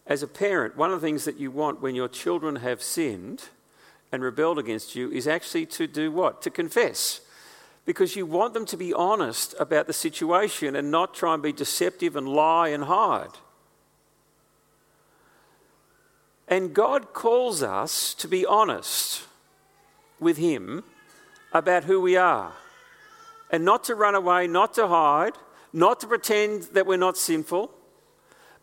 As 0.10 0.24
a 0.24 0.28
parent, 0.28 0.76
one 0.76 0.92
of 0.92 1.00
the 1.00 1.08
things 1.08 1.26
that 1.26 1.38
you 1.38 1.52
want 1.52 1.84
when 1.84 1.94
your 1.94 2.08
children 2.08 2.58
have 2.58 2.82
sinned 2.82 3.44
and 4.12 4.24
rebelled 4.24 4.58
against 4.58 4.96
you 4.96 5.12
is 5.12 5.28
actually 5.28 5.68
to 5.68 5.86
do 5.86 6.12
what? 6.12 6.42
To 6.42 6.50
confess. 6.50 7.22
Because 7.86 8.16
you 8.16 8.26
want 8.26 8.56
them 8.56 8.66
to 8.66 8.78
be 8.78 8.92
honest 8.92 9.54
about 9.60 9.86
the 9.86 9.94
situation 9.94 10.76
and 10.76 10.90
not 10.90 11.14
try 11.14 11.36
and 11.36 11.44
be 11.44 11.54
deceptive 11.54 12.16
and 12.16 12.28
lie 12.28 12.70
and 12.70 12.86
hide. 12.86 13.38
And 16.48 16.74
God 16.74 17.14
calls 17.14 17.62
us 17.62 18.16
to 18.16 18.28
be 18.28 18.48
honest 18.48 19.28
with 20.20 20.38
Him 20.38 20.84
about 21.54 21.84
who 21.84 22.02
we 22.02 22.18
are. 22.18 22.54
And 23.52 23.64
not 23.64 23.84
to 23.84 23.96
run 23.96 24.16
away, 24.16 24.48
not 24.48 24.74
to 24.74 24.88
hide, 24.88 25.34
not 25.72 26.00
to 26.00 26.08
pretend 26.08 26.64
that 26.74 26.88
we're 26.88 26.98
not 26.98 27.16
sinful, 27.16 27.72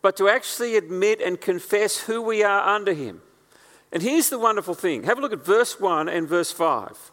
but 0.01 0.15
to 0.17 0.29
actually 0.29 0.75
admit 0.75 1.21
and 1.21 1.39
confess 1.41 1.99
who 2.01 2.21
we 2.21 2.43
are 2.43 2.67
under 2.67 2.93
Him. 2.93 3.21
And 3.91 4.03
here's 4.03 4.29
the 4.29 4.39
wonderful 4.39 4.73
thing 4.73 5.03
have 5.03 5.17
a 5.17 5.21
look 5.21 5.33
at 5.33 5.45
verse 5.45 5.79
1 5.79 6.09
and 6.09 6.27
verse 6.27 6.51
5. 6.51 7.11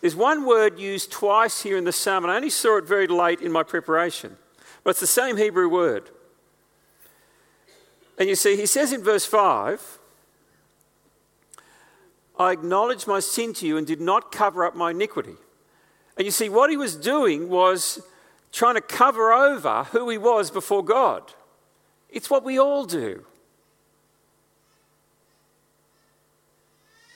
There's 0.00 0.16
one 0.16 0.44
word 0.44 0.80
used 0.80 1.12
twice 1.12 1.62
here 1.62 1.76
in 1.76 1.84
the 1.84 1.92
psalm, 1.92 2.24
and 2.24 2.32
I 2.32 2.36
only 2.36 2.50
saw 2.50 2.76
it 2.76 2.86
very 2.86 3.06
late 3.06 3.40
in 3.40 3.52
my 3.52 3.62
preparation, 3.62 4.36
but 4.82 4.90
it's 4.90 5.00
the 5.00 5.06
same 5.06 5.36
Hebrew 5.36 5.68
word. 5.68 6.10
And 8.18 8.28
you 8.28 8.34
see, 8.34 8.56
he 8.56 8.66
says 8.66 8.92
in 8.92 9.02
verse 9.02 9.24
5, 9.24 9.98
I 12.38 12.52
acknowledged 12.52 13.06
my 13.06 13.20
sin 13.20 13.54
to 13.54 13.66
you 13.66 13.76
and 13.76 13.86
did 13.86 14.00
not 14.00 14.32
cover 14.32 14.64
up 14.64 14.74
my 14.74 14.90
iniquity. 14.90 15.36
And 16.16 16.24
you 16.24 16.30
see, 16.32 16.48
what 16.48 16.70
he 16.70 16.76
was 16.76 16.96
doing 16.96 17.48
was 17.48 18.02
trying 18.50 18.74
to 18.74 18.80
cover 18.80 19.32
over 19.32 19.84
who 19.92 20.08
he 20.08 20.18
was 20.18 20.50
before 20.50 20.84
God. 20.84 21.32
It's 22.12 22.30
what 22.30 22.44
we 22.44 22.58
all 22.58 22.84
do. 22.84 23.24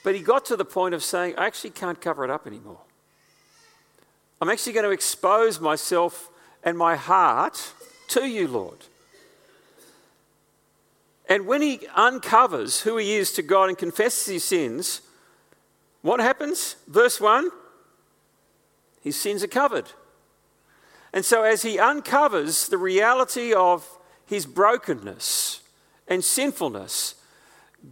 But 0.03 0.15
he 0.15 0.23
got 0.23 0.45
to 0.47 0.57
the 0.57 0.65
point 0.65 0.95
of 0.95 1.05
saying, 1.05 1.35
I 1.37 1.47
actually 1.47 1.71
can't 1.71 2.01
cover 2.01 2.25
it 2.25 2.31
up 2.31 2.47
anymore. 2.47 2.81
I'm 4.41 4.49
actually 4.49 4.73
going 4.73 4.85
to 4.85 4.91
expose 4.91 5.61
myself 5.61 6.31
and 6.63 6.77
my 6.77 6.97
heart 6.97 7.73
to 8.09 8.27
you, 8.27 8.49
Lord. 8.49 8.87
And 11.29 11.47
when 11.47 11.61
he 11.61 11.87
uncovers 11.95 12.83
who 12.83 12.97
he 12.97 13.17
is 13.17 13.33
to 13.33 13.43
God 13.43 13.69
and 13.69 13.77
confesses 13.77 14.27
his 14.27 14.45
sins, 14.45 15.03
what 16.03 16.21
happens? 16.21 16.77
Verse 16.89 17.21
1 17.21 17.51
his 19.07 19.15
sins 19.15 19.45
are 19.45 19.49
covered. 19.49 19.87
And 21.13 21.25
so, 21.25 21.45
as 21.45 21.63
he 21.63 21.79
uncovers 21.79 22.67
the 22.67 22.77
reality 22.77 23.55
of 23.55 23.96
his 24.27 24.47
brokenness 24.47 25.62
and 26.07 26.25
sinfulness, 26.25 27.15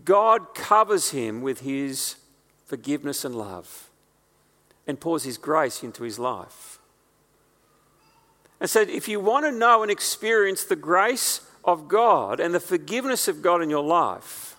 God 0.05 0.55
covers 0.55 1.11
him 1.11 1.41
with 1.41 1.61
his 1.61 2.17
forgiveness 2.67 3.25
and 3.25 3.35
love. 3.35 3.91
and 4.87 5.01
pours 5.01 5.25
His 5.25 5.39
grace 5.39 5.83
into 5.83 6.03
his 6.03 6.19
life. 6.19 6.79
And 8.61 8.69
so, 8.69 8.83
if 8.83 9.09
you 9.09 9.19
want 9.19 9.47
to 9.47 9.53
know 9.53 9.83
and 9.83 9.91
experience 9.91 10.65
the 10.65 10.77
grace 10.77 11.41
of 11.65 11.89
God 11.89 12.41
and 12.41 12.55
the 12.55 12.61
forgiveness 12.61 13.29
of 13.29 13.43
God 13.43 13.63
in 13.63 13.71
your 13.71 13.83
life 13.83 14.57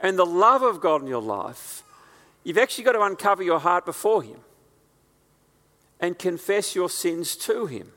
and 0.00 0.18
the 0.18 0.26
love 0.26 0.62
of 0.62 0.80
God 0.80 1.02
in 1.02 1.06
your 1.06 1.22
life, 1.22 1.82
you've 2.44 2.58
actually 2.58 2.84
got 2.84 2.92
to 2.92 3.02
uncover 3.02 3.42
your 3.42 3.58
heart 3.58 3.84
before 3.84 4.22
Him 4.22 4.38
and 6.00 6.18
confess 6.18 6.74
your 6.74 6.88
sins 6.88 7.36
to 7.36 7.66
Him. 7.66 7.92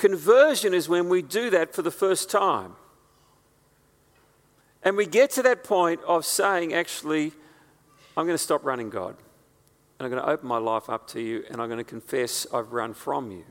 Conversion 0.00 0.72
is 0.72 0.88
when 0.88 1.10
we 1.10 1.20
do 1.20 1.50
that 1.50 1.74
for 1.74 1.82
the 1.82 1.90
first 1.90 2.30
time. 2.30 2.72
And 4.82 4.96
we 4.96 5.04
get 5.04 5.28
to 5.32 5.42
that 5.42 5.62
point 5.62 6.00
of 6.04 6.24
saying, 6.24 6.72
actually, 6.72 7.32
I'm 8.16 8.24
going 8.24 8.32
to 8.34 8.42
stop 8.42 8.64
running 8.64 8.88
God. 8.88 9.14
And 9.98 10.06
I'm 10.06 10.10
going 10.10 10.22
to 10.22 10.30
open 10.30 10.48
my 10.48 10.56
life 10.56 10.88
up 10.88 11.06
to 11.08 11.20
you, 11.20 11.44
and 11.50 11.60
I'm 11.60 11.68
going 11.68 11.76
to 11.76 11.84
confess 11.84 12.46
I've 12.50 12.72
run 12.72 12.94
from 12.94 13.30
you, 13.30 13.44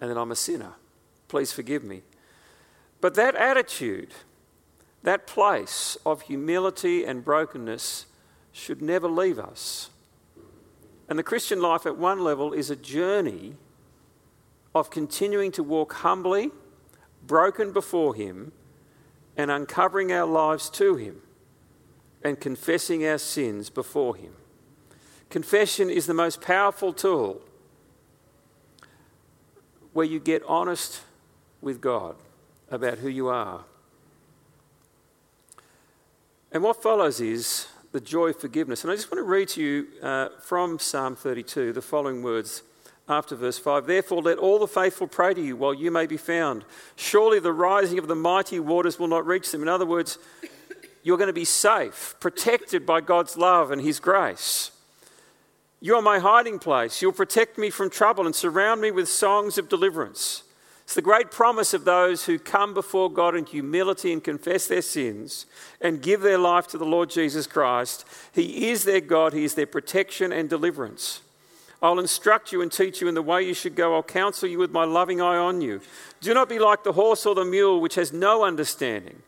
and 0.00 0.10
that 0.10 0.18
I'm 0.18 0.32
a 0.32 0.36
sinner. 0.36 0.72
Please 1.28 1.52
forgive 1.52 1.84
me. 1.84 2.02
But 3.00 3.14
that 3.14 3.36
attitude, 3.36 4.10
that 5.04 5.28
place 5.28 5.96
of 6.04 6.22
humility 6.22 7.04
and 7.04 7.24
brokenness 7.24 8.06
should 8.50 8.82
never 8.82 9.06
leave 9.06 9.38
us. 9.38 9.90
And 11.08 11.16
the 11.16 11.22
Christian 11.22 11.62
life, 11.62 11.86
at 11.86 11.96
one 11.96 12.18
level, 12.18 12.52
is 12.52 12.70
a 12.70 12.76
journey 12.76 13.54
of 14.74 14.90
continuing 14.90 15.52
to 15.52 15.62
walk 15.62 15.94
humbly, 15.94 16.50
broken 17.26 17.72
before 17.72 18.14
Him, 18.14 18.52
and 19.36 19.50
uncovering 19.50 20.12
our 20.12 20.26
lives 20.26 20.70
to 20.70 20.96
Him 20.96 21.22
and 22.22 22.38
confessing 22.38 23.06
our 23.06 23.18
sins 23.18 23.70
before 23.70 24.16
Him. 24.16 24.32
Confession 25.30 25.90
is 25.90 26.06
the 26.06 26.14
most 26.14 26.40
powerful 26.40 26.92
tool 26.92 27.40
where 29.92 30.06
you 30.06 30.20
get 30.20 30.42
honest 30.46 31.02
with 31.60 31.80
God 31.80 32.16
about 32.70 32.98
who 32.98 33.08
you 33.08 33.28
are. 33.28 33.64
And 36.52 36.62
what 36.62 36.82
follows 36.82 37.20
is 37.20 37.68
the 37.92 38.00
joy 38.00 38.28
of 38.28 38.40
forgiveness. 38.40 38.82
And 38.82 38.92
I 38.92 38.96
just 38.96 39.10
want 39.10 39.18
to 39.18 39.28
read 39.28 39.48
to 39.50 39.62
you 39.62 39.86
uh, 40.02 40.28
from 40.42 40.78
Psalm 40.78 41.16
32 41.16 41.72
the 41.72 41.82
following 41.82 42.22
words 42.22 42.62
after 43.10 43.34
verse 43.36 43.58
5 43.58 43.86
Therefore, 43.86 44.22
let 44.22 44.38
all 44.38 44.58
the 44.58 44.66
faithful 44.66 45.06
pray 45.06 45.34
to 45.34 45.40
you 45.40 45.56
while 45.56 45.74
you 45.74 45.90
may 45.90 46.06
be 46.06 46.16
found. 46.16 46.64
Surely 46.96 47.38
the 47.38 47.52
rising 47.52 47.98
of 47.98 48.08
the 48.08 48.14
mighty 48.14 48.60
waters 48.60 48.98
will 48.98 49.08
not 49.08 49.26
reach 49.26 49.50
them. 49.50 49.62
In 49.62 49.68
other 49.68 49.86
words, 49.86 50.18
you're 51.02 51.18
going 51.18 51.26
to 51.26 51.32
be 51.32 51.44
safe, 51.44 52.14
protected 52.20 52.86
by 52.86 53.00
God's 53.00 53.36
love 53.36 53.70
and 53.70 53.80
His 53.80 54.00
grace. 54.00 54.70
You 55.80 55.96
are 55.96 56.02
my 56.02 56.18
hiding 56.18 56.58
place. 56.58 57.00
You'll 57.00 57.12
protect 57.12 57.56
me 57.56 57.70
from 57.70 57.88
trouble 57.88 58.26
and 58.26 58.34
surround 58.34 58.80
me 58.82 58.90
with 58.90 59.08
songs 59.08 59.56
of 59.56 59.68
deliverance. 59.68 60.42
It's 60.90 60.94
the 60.96 61.02
great 61.02 61.30
promise 61.30 61.72
of 61.72 61.84
those 61.84 62.26
who 62.26 62.38
come 62.38 62.74
before 62.74 63.10
God 63.10 63.36
in 63.36 63.46
humility 63.46 64.12
and 64.12 64.22
confess 64.22 64.66
their 64.66 64.82
sins 64.82 65.46
and 65.80 66.02
give 66.02 66.20
their 66.20 66.36
life 66.36 66.66
to 66.68 66.78
the 66.78 66.84
Lord 66.84 67.10
Jesus 67.10 67.46
Christ. 67.46 68.04
He 68.32 68.70
is 68.70 68.84
their 68.84 69.00
God, 69.00 69.32
He 69.32 69.44
is 69.44 69.54
their 69.54 69.66
protection 69.66 70.32
and 70.32 70.50
deliverance. 70.50 71.20
I'll 71.82 71.98
instruct 71.98 72.52
you 72.52 72.60
and 72.60 72.70
teach 72.70 73.00
you 73.00 73.08
in 73.08 73.14
the 73.14 73.22
way 73.22 73.42
you 73.42 73.54
should 73.54 73.74
go. 73.74 73.94
I'll 73.94 74.02
counsel 74.02 74.48
you 74.48 74.58
with 74.58 74.70
my 74.70 74.84
loving 74.84 75.20
eye 75.20 75.36
on 75.36 75.62
you. 75.62 75.80
Do 76.20 76.34
not 76.34 76.48
be 76.48 76.58
like 76.58 76.84
the 76.84 76.92
horse 76.92 77.24
or 77.24 77.34
the 77.34 77.44
mule, 77.44 77.80
which 77.80 77.94
has 77.94 78.12
no 78.12 78.44
understanding, 78.44 79.22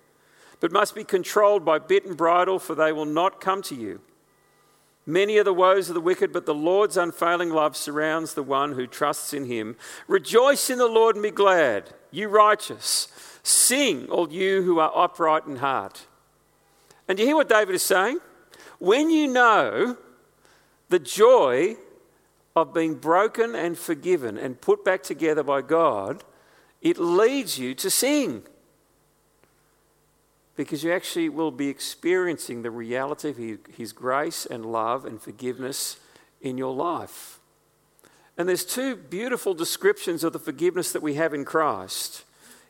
but 0.61 0.71
must 0.71 0.95
be 0.95 1.05
controlled 1.05 1.65
by 1.65 1.79
bit 1.79 2.05
and 2.05 2.17
bridle, 2.17 2.59
for 2.59 2.75
they 2.75 2.93
will 2.93 3.07
not 3.07 3.41
come 3.41 3.63
to 3.63 3.75
you. 3.75 4.01
Many 5.07 5.39
are 5.39 5.45
the 5.45 5.55
woes 5.55 5.89
of 5.89 5.95
the 5.95 6.01
wicked, 6.01 6.33
but 6.33 6.47
the 6.47 6.55
Lord's 6.55 6.97
unfailing 6.97 7.51
love 7.51 7.77
surrounds 7.77 8.35
the 8.35 8.43
one 8.43 8.73
who 8.73 8.87
trusts 8.87 9.33
in 9.33 9.47
him. 9.47 9.77
Rejoice 10.07 10.71
in 10.71 10.79
the 10.79 10.87
Lord 10.87 11.17
and 11.17 11.23
be 11.23 11.31
glad, 11.31 11.95
you 12.11 12.29
righteous. 12.29 13.09
Sing, 13.43 14.07
all 14.09 14.31
you 14.31 14.63
who 14.63 14.79
are 14.79 14.93
upright 14.95 15.47
in 15.47 15.57
heart. 15.57 16.07
And 17.09 17.17
do 17.17 17.23
you 17.23 17.31
hear 17.31 17.37
what 17.37 17.49
David 17.49 17.75
is 17.75 17.83
saying? 17.83 18.21
When 18.79 19.11
you 19.11 19.27
know 19.27 19.97
the 20.89 21.01
joy 21.01 21.77
of 22.55 22.75
being 22.75 22.95
broken 22.95 23.55
and 23.55 23.79
forgiven 23.79 24.37
and 24.37 24.61
put 24.61 24.85
back 24.85 25.03
together 25.03 25.43
by 25.43 25.63
God, 25.63 26.25
it 26.81 26.99
leads 26.99 27.59
you 27.59 27.75
to 27.77 27.91
sing 27.91 28.43
because 30.57 30.85
you 30.85 30.93
actually 30.93 31.29
will 31.29 31.51
be 31.51 31.69
experiencing 31.69 32.63
the 32.63 32.71
reality 32.71 33.31
of 33.31 33.39
His 33.75 33.93
grace 33.93 34.45
and 34.47 34.67
love 34.67 35.05
and 35.05 35.21
forgiveness 35.21 35.99
in 36.41 36.59
your 36.59 36.75
life. 36.75 37.39
And 38.37 38.49
there's 38.49 38.65
two 38.65 38.97
beautiful 38.97 39.55
descriptions 39.55 40.25
of 40.25 40.33
the 40.33 40.39
forgiveness 40.39 40.93
that 40.93 41.03
we 41.03 41.15
have 41.15 41.35
in 41.35 41.45
Christ. 41.45 42.25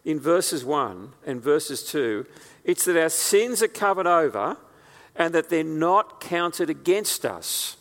In 0.05 0.19
verses 0.19 0.65
1 0.65 1.13
and 1.25 1.41
verses 1.41 1.85
2, 1.85 2.27
it's 2.65 2.85
that 2.85 3.01
our 3.01 3.09
sins 3.09 3.63
are 3.63 3.69
covered 3.69 4.07
over 4.07 4.57
and 5.15 5.33
that 5.33 5.49
they're 5.49 5.63
not 5.63 6.21
counted 6.21 6.69
against 6.69 7.25
us. 7.25 7.77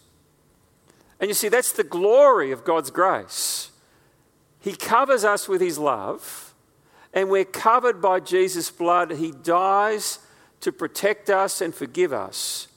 And 1.21 1.29
you 1.29 1.33
see, 1.33 1.47
that's 1.47 1.71
the 1.71 1.85
glory 1.85 2.51
of 2.51 2.65
God's 2.65 2.91
grace. 2.91 3.71
He 4.59 4.73
covers 4.73 5.23
us 5.23 5.47
with 5.47 5.61
His 5.61 5.77
love 5.77 6.51
and 7.13 7.29
we're 7.29 7.45
covered 7.45 8.01
by 8.01 8.19
Jesus' 8.19 8.71
blood. 8.71 9.11
He 9.11 9.31
dies 9.31 10.19
to 10.61 10.71
protect 10.71 11.29
us 11.29 11.61
and 11.61 11.73
forgive 11.73 12.13
us. 12.13 12.67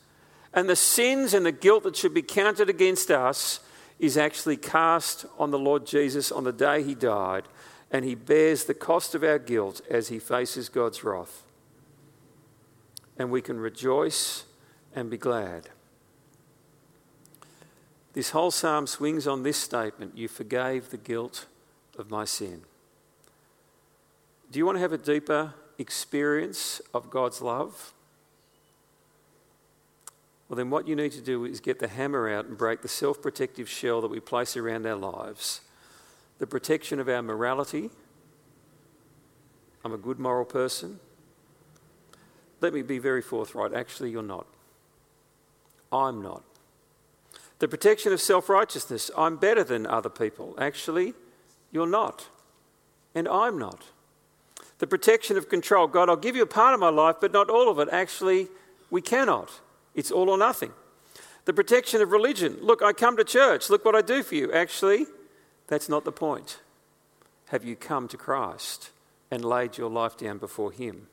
And 0.53 0.69
the 0.69 0.77
sins 0.77 1.35
and 1.35 1.45
the 1.45 1.53
guilt 1.53 1.85
that 1.85 1.97
should 1.97 2.15
be 2.15 2.23
counted 2.23 2.69
against 2.69 3.11
us 3.11 3.61
is 3.99 4.17
actually 4.17 4.57
cast 4.57 5.25
on 5.39 5.51
the 5.51 5.59
Lord 5.59 5.87
Jesus 5.87 6.33
on 6.33 6.45
the 6.45 6.53
day 6.53 6.83
he 6.83 6.95
died, 6.95 7.45
and 7.91 8.05
he 8.05 8.15
bears 8.15 8.65
the 8.65 8.75
cost 8.75 9.15
of 9.15 9.23
our 9.23 9.39
guilt 9.39 9.81
as 9.89 10.09
he 10.09 10.19
faces 10.19 10.69
God's 10.69 11.05
wrath. 11.05 11.43
And 13.17 13.31
we 13.31 13.41
can 13.41 13.59
rejoice 13.59 14.45
and 14.95 15.11
be 15.11 15.17
glad. 15.17 15.69
This 18.15 18.31
whole 18.31 18.53
psalm 18.53 18.87
swings 18.87 19.27
on 19.27 19.43
this 19.43 19.57
statement 19.57 20.17
You 20.17 20.29
forgave 20.29 20.91
the 20.91 20.97
guilt 20.97 21.47
of 21.99 22.11
my 22.11 22.25
sin. 22.25 22.63
Do 24.51 24.59
you 24.59 24.65
want 24.65 24.77
to 24.77 24.81
have 24.81 24.93
a 24.93 24.99
deeper 24.99 25.55
experience 25.79 26.81
of 26.95 27.11
God's 27.11 27.43
love? 27.43 27.93
Well, 30.49 30.57
then, 30.57 30.71
what 30.71 30.87
you 30.87 30.95
need 30.95 31.13
to 31.13 31.21
do 31.21 31.45
is 31.45 31.59
get 31.59 31.81
the 31.81 31.89
hammer 31.89 32.31
out 32.31 32.45
and 32.45 32.57
break 32.57 32.83
the 32.83 32.89
self 32.89 33.21
protective 33.21 33.69
shell 33.69 34.01
that 34.03 34.11
we 34.11 34.21
place 34.21 34.57
around 34.57 34.87
our 34.87 34.95
lives, 34.95 35.63
the 36.39 36.47
protection 36.47 37.01
of 37.01 37.09
our 37.09 37.23
morality. 37.23 37.91
I'm 39.85 39.93
a 39.93 39.99
good 39.99 40.19
moral 40.19 40.45
person. 40.45 41.01
Let 42.61 42.73
me 42.73 42.83
be 42.83 42.99
very 42.99 43.21
forthright. 43.21 43.75
Actually, 43.75 44.11
you're 44.11 44.23
not. 44.23 44.47
I'm 45.93 46.23
not. 46.23 46.43
The 47.59 47.69
protection 47.69 48.13
of 48.13 48.21
self 48.21 48.49
righteousness. 48.49 49.11
I'm 49.17 49.37
better 49.37 49.65
than 49.65 49.87
other 49.87 50.11
people. 50.11 50.55
Actually, 50.59 51.15
you're 51.71 51.87
not. 51.87 52.29
And 53.15 53.29
I'm 53.29 53.59
not 53.59 53.85
the 54.79 54.87
protection 54.87 55.37
of 55.37 55.49
control. 55.49 55.87
God, 55.87 56.09
I'll 56.09 56.17
give 56.17 56.37
you 56.37 56.43
a 56.43 56.47
part 56.47 56.75
of 56.75 56.81
my 56.81 56.89
life, 56.89 57.17
but 57.21 57.33
not 57.33 57.51
all 57.51 57.71
of 57.71 57.79
it. 57.79 57.89
Actually, 57.93 58.49
we 58.91 59.01
cannot. 59.01 59.51
It's 59.95 60.11
all 60.11 60.29
or 60.29 60.39
nothing. 60.39 60.73
The 61.45 61.53
protection 61.53 62.01
of 62.01 62.11
religion. 62.11 62.59
Look, 62.61 62.83
I 62.83 62.93
come 62.93 63.17
to 63.17 63.25
church. 63.25 63.71
Look 63.71 63.85
what 63.85 63.95
I 63.95 64.03
do 64.03 64.23
for 64.23 64.35
you. 64.35 64.53
Actually, 64.53 65.07
that's 65.69 65.89
not 65.89 66.05
the 66.05 66.13
point. 66.13 66.61
Have 67.49 67.65
you 67.65 67.77
come 67.77 68.09
to 68.09 68.17
Christ 68.17 68.91
and 69.31 69.45
laid 69.45 69.79
your 69.79 69.91
life 69.91 70.17
down 70.17 70.39
before 70.39 70.73
Him? 70.73 71.07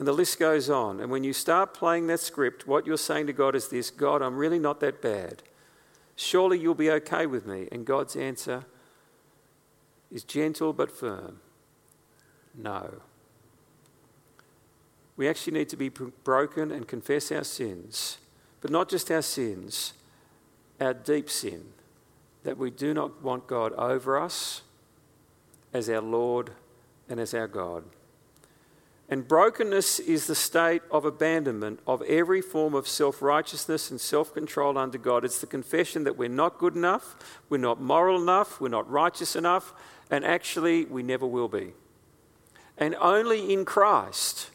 And 0.00 0.08
the 0.08 0.14
list 0.14 0.38
goes 0.38 0.70
on. 0.70 0.98
And 0.98 1.10
when 1.10 1.24
you 1.24 1.34
start 1.34 1.74
playing 1.74 2.06
that 2.06 2.20
script, 2.20 2.66
what 2.66 2.86
you're 2.86 2.96
saying 2.96 3.26
to 3.26 3.34
God 3.34 3.54
is 3.54 3.68
this 3.68 3.90
God, 3.90 4.22
I'm 4.22 4.38
really 4.38 4.58
not 4.58 4.80
that 4.80 5.02
bad. 5.02 5.42
Surely 6.16 6.58
you'll 6.58 6.74
be 6.74 6.90
okay 6.90 7.26
with 7.26 7.44
me. 7.44 7.68
And 7.70 7.84
God's 7.84 8.16
answer 8.16 8.64
is 10.10 10.24
gentle 10.24 10.72
but 10.72 10.90
firm. 10.90 11.40
No. 12.56 13.02
We 15.18 15.28
actually 15.28 15.58
need 15.58 15.68
to 15.68 15.76
be 15.76 15.90
broken 15.90 16.70
and 16.70 16.88
confess 16.88 17.30
our 17.30 17.44
sins, 17.44 18.16
but 18.62 18.70
not 18.70 18.88
just 18.88 19.10
our 19.10 19.20
sins, 19.20 19.92
our 20.80 20.94
deep 20.94 21.28
sin, 21.28 21.62
that 22.44 22.56
we 22.56 22.70
do 22.70 22.94
not 22.94 23.22
want 23.22 23.46
God 23.46 23.74
over 23.74 24.18
us 24.18 24.62
as 25.74 25.90
our 25.90 26.00
Lord 26.00 26.52
and 27.06 27.20
as 27.20 27.34
our 27.34 27.46
God. 27.46 27.84
And 29.10 29.26
brokenness 29.26 29.98
is 29.98 30.28
the 30.28 30.36
state 30.36 30.82
of 30.88 31.04
abandonment 31.04 31.80
of 31.84 32.00
every 32.02 32.40
form 32.40 32.74
of 32.74 32.86
self 32.86 33.20
righteousness 33.20 33.90
and 33.90 34.00
self 34.00 34.32
control 34.32 34.78
under 34.78 34.98
God. 34.98 35.24
It's 35.24 35.40
the 35.40 35.48
confession 35.48 36.04
that 36.04 36.16
we're 36.16 36.28
not 36.28 36.58
good 36.58 36.76
enough, 36.76 37.16
we're 37.48 37.58
not 37.58 37.80
moral 37.80 38.22
enough, 38.22 38.60
we're 38.60 38.68
not 38.68 38.88
righteous 38.88 39.34
enough, 39.34 39.74
and 40.12 40.24
actually 40.24 40.84
we 40.84 41.02
never 41.02 41.26
will 41.26 41.48
be. 41.48 41.72
And 42.78 42.94
only 43.00 43.52
in 43.52 43.64
Christ 43.64 44.50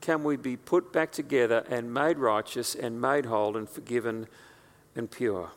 can 0.00 0.24
we 0.24 0.36
be 0.36 0.56
put 0.56 0.92
back 0.92 1.12
together 1.12 1.64
and 1.70 1.94
made 1.94 2.18
righteous 2.18 2.74
and 2.74 3.00
made 3.00 3.26
whole 3.26 3.56
and 3.56 3.68
forgiven 3.68 4.26
and 4.96 5.08
pure. 5.08 5.52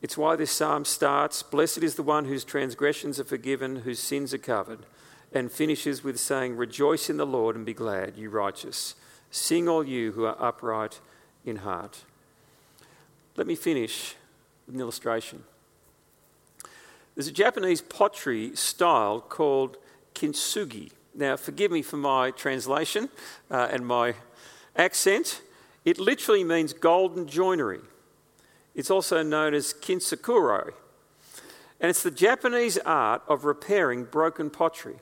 It's 0.00 0.16
why 0.16 0.36
this 0.36 0.50
psalm 0.50 0.86
starts 0.86 1.42
Blessed 1.42 1.82
is 1.82 1.96
the 1.96 2.02
one 2.02 2.24
whose 2.24 2.44
transgressions 2.44 3.20
are 3.20 3.24
forgiven, 3.24 3.76
whose 3.76 3.98
sins 3.98 4.32
are 4.32 4.38
covered, 4.38 4.86
and 5.34 5.50
finishes 5.50 6.04
with 6.04 6.18
saying, 6.18 6.56
Rejoice 6.56 7.10
in 7.10 7.16
the 7.16 7.26
Lord 7.26 7.56
and 7.56 7.66
be 7.66 7.74
glad, 7.74 8.16
you 8.16 8.30
righteous. 8.30 8.94
Sing, 9.30 9.68
all 9.68 9.84
you 9.84 10.12
who 10.12 10.24
are 10.24 10.40
upright 10.40 11.00
in 11.44 11.56
heart. 11.56 12.04
Let 13.36 13.48
me 13.48 13.56
finish 13.56 14.14
with 14.64 14.76
an 14.76 14.80
illustration. 14.80 15.42
There's 17.14 17.26
a 17.26 17.32
Japanese 17.32 17.80
pottery 17.80 18.54
style 18.54 19.20
called 19.20 19.76
kintsugi. 20.14 20.92
Now, 21.14 21.36
forgive 21.36 21.70
me 21.70 21.82
for 21.82 21.96
my 21.96 22.30
translation 22.30 23.08
uh, 23.50 23.68
and 23.70 23.86
my 23.86 24.14
accent. 24.76 25.42
It 25.84 25.98
literally 25.98 26.44
means 26.44 26.72
golden 26.72 27.26
joinery. 27.26 27.80
It's 28.74 28.90
also 28.90 29.22
known 29.22 29.54
as 29.54 29.74
kintsukuroi. 29.74 30.72
And 31.80 31.90
it's 31.90 32.02
the 32.02 32.10
Japanese 32.10 32.78
art 32.78 33.22
of 33.28 33.44
repairing 33.44 34.04
broken 34.04 34.50
pottery. 34.50 34.96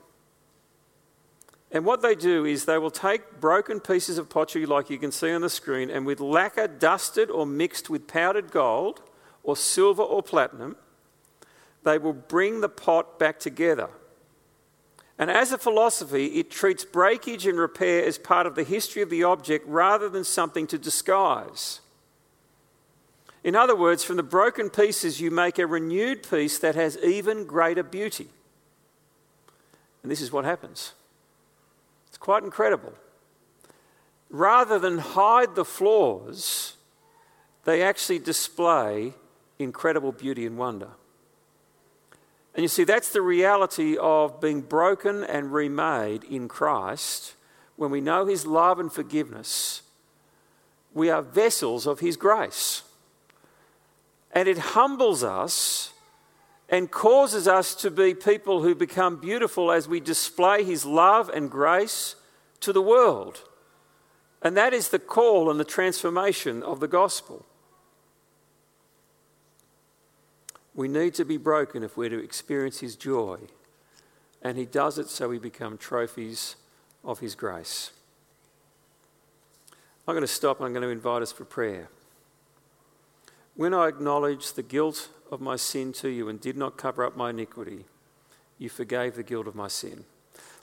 And 1.73 1.85
what 1.85 2.03
they 2.03 2.13
do 2.13 2.45
is 2.45 2.65
they 2.65 2.77
will 2.77 2.91
take 2.91 3.41
broken 3.41 3.79
pieces 3.79 4.19
of 4.19 4.29
pottery, 4.29 4.67
like 4.67 4.91
you 4.91 4.99
can 4.99 5.11
see 5.11 5.31
on 5.31 5.41
the 5.41 5.49
screen, 5.49 5.89
and 5.89 6.05
with 6.05 6.19
lacquer 6.19 6.67
dusted 6.67 7.31
or 7.31 7.47
mixed 7.47 7.89
with 7.89 8.07
powdered 8.07 8.51
gold 8.51 9.01
or 9.41 9.57
silver 9.57 10.03
or 10.03 10.21
platinum, 10.21 10.75
they 11.83 11.97
will 11.97 12.13
bring 12.13 12.61
the 12.61 12.69
pot 12.69 13.17
back 13.17 13.39
together. 13.39 13.89
And 15.17 15.31
as 15.31 15.51
a 15.51 15.57
philosophy, 15.57 16.27
it 16.39 16.51
treats 16.51 16.85
breakage 16.85 17.47
and 17.47 17.57
repair 17.57 18.05
as 18.05 18.19
part 18.19 18.45
of 18.45 18.53
the 18.53 18.63
history 18.63 19.01
of 19.01 19.09
the 19.09 19.23
object 19.23 19.65
rather 19.67 20.09
than 20.09 20.23
something 20.23 20.67
to 20.67 20.77
disguise. 20.77 21.81
In 23.43 23.55
other 23.55 23.75
words, 23.75 24.03
from 24.03 24.17
the 24.17 24.23
broken 24.23 24.69
pieces, 24.69 25.19
you 25.19 25.31
make 25.31 25.57
a 25.57 25.65
renewed 25.65 26.27
piece 26.29 26.59
that 26.59 26.75
has 26.75 26.97
even 26.99 27.45
greater 27.45 27.83
beauty. 27.83 28.29
And 30.03 30.11
this 30.11 30.21
is 30.21 30.31
what 30.31 30.45
happens. 30.45 30.93
It's 32.13 32.19
quite 32.19 32.43
incredible. 32.43 32.93
Rather 34.29 34.77
than 34.77 34.99
hide 34.99 35.55
the 35.55 35.65
flaws, 35.65 36.75
they 37.65 37.81
actually 37.81 38.19
display 38.19 39.13
incredible 39.57 40.11
beauty 40.11 40.45
and 40.45 40.55
wonder. 40.55 40.89
And 42.53 42.61
you 42.61 42.67
see, 42.67 42.83
that's 42.83 43.11
the 43.11 43.23
reality 43.23 43.97
of 43.97 44.39
being 44.39 44.61
broken 44.61 45.23
and 45.23 45.51
remade 45.51 46.23
in 46.25 46.47
Christ. 46.47 47.33
When 47.77 47.89
we 47.89 47.99
know 47.99 48.27
His 48.27 48.45
love 48.45 48.79
and 48.79 48.93
forgiveness, 48.93 49.81
we 50.93 51.09
are 51.09 51.23
vessels 51.23 51.87
of 51.87 51.99
His 51.99 52.15
grace. 52.15 52.83
And 54.31 54.47
it 54.47 54.59
humbles 54.59 55.23
us 55.23 55.92
and 56.73 56.89
causes 56.89 57.47
us 57.47 57.75
to 57.75 57.91
be 57.91 58.15
people 58.15 58.63
who 58.63 58.73
become 58.73 59.15
beautiful 59.17 59.71
as 59.71 59.87
we 59.87 59.99
display 59.99 60.63
His 60.63 60.87
love 60.87 61.29
and 61.29 61.51
grace 61.51 62.15
to 62.61 62.73
the 62.73 62.81
world. 62.81 63.43
And 64.41 64.57
that 64.57 64.73
is 64.73 64.89
the 64.89 64.97
call 64.97 65.51
and 65.51 65.59
the 65.59 65.65
transformation 65.65 66.63
of 66.63 66.79
the 66.79 66.87
gospel. 66.87 67.45
We 70.73 70.87
need 70.87 71.13
to 71.13 71.23
be 71.23 71.37
broken 71.37 71.83
if 71.83 71.95
we're 71.95 72.09
to 72.09 72.17
experience 72.17 72.79
His 72.79 72.95
joy. 72.95 73.37
And 74.41 74.57
He 74.57 74.65
does 74.65 74.97
it 74.97 75.09
so 75.09 75.29
we 75.29 75.37
become 75.37 75.77
trophies 75.77 76.55
of 77.03 77.19
His 77.19 77.35
grace. 77.35 77.91
I'm 80.07 80.15
going 80.15 80.21
to 80.21 80.27
stop 80.27 80.57
and 80.57 80.65
I'm 80.65 80.73
going 80.73 80.81
to 80.81 80.89
invite 80.89 81.21
us 81.21 81.31
for 81.31 81.45
prayer. 81.45 81.89
When 83.53 83.75
I 83.75 83.89
acknowledge 83.89 84.53
the 84.53 84.63
guilt 84.63 85.09
of 85.33 85.41
my 85.41 85.57
sin 85.57 85.91
to 85.93 86.07
you 86.07 86.29
and 86.29 86.39
did 86.39 86.55
not 86.55 86.77
cover 86.77 87.03
up 87.03 87.17
my 87.17 87.31
iniquity, 87.31 87.85
you 88.57 88.69
forgave 88.69 89.15
the 89.15 89.23
guilt 89.23 89.47
of 89.47 89.55
my 89.55 89.67
sin. 89.67 90.05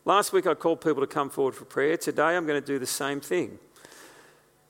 Last 0.05 0.33
week 0.33 0.47
I 0.47 0.55
called 0.55 0.81
people 0.81 1.03
to 1.03 1.07
come 1.07 1.29
forward 1.29 1.55
for 1.55 1.67
prayer. 1.67 1.97
Today 1.97 2.37
I'm 2.37 2.47
going 2.47 2.61
to 2.61 2.67
do 2.67 2.79
the 2.79 2.87
same 2.87 3.21
thing. 3.21 3.59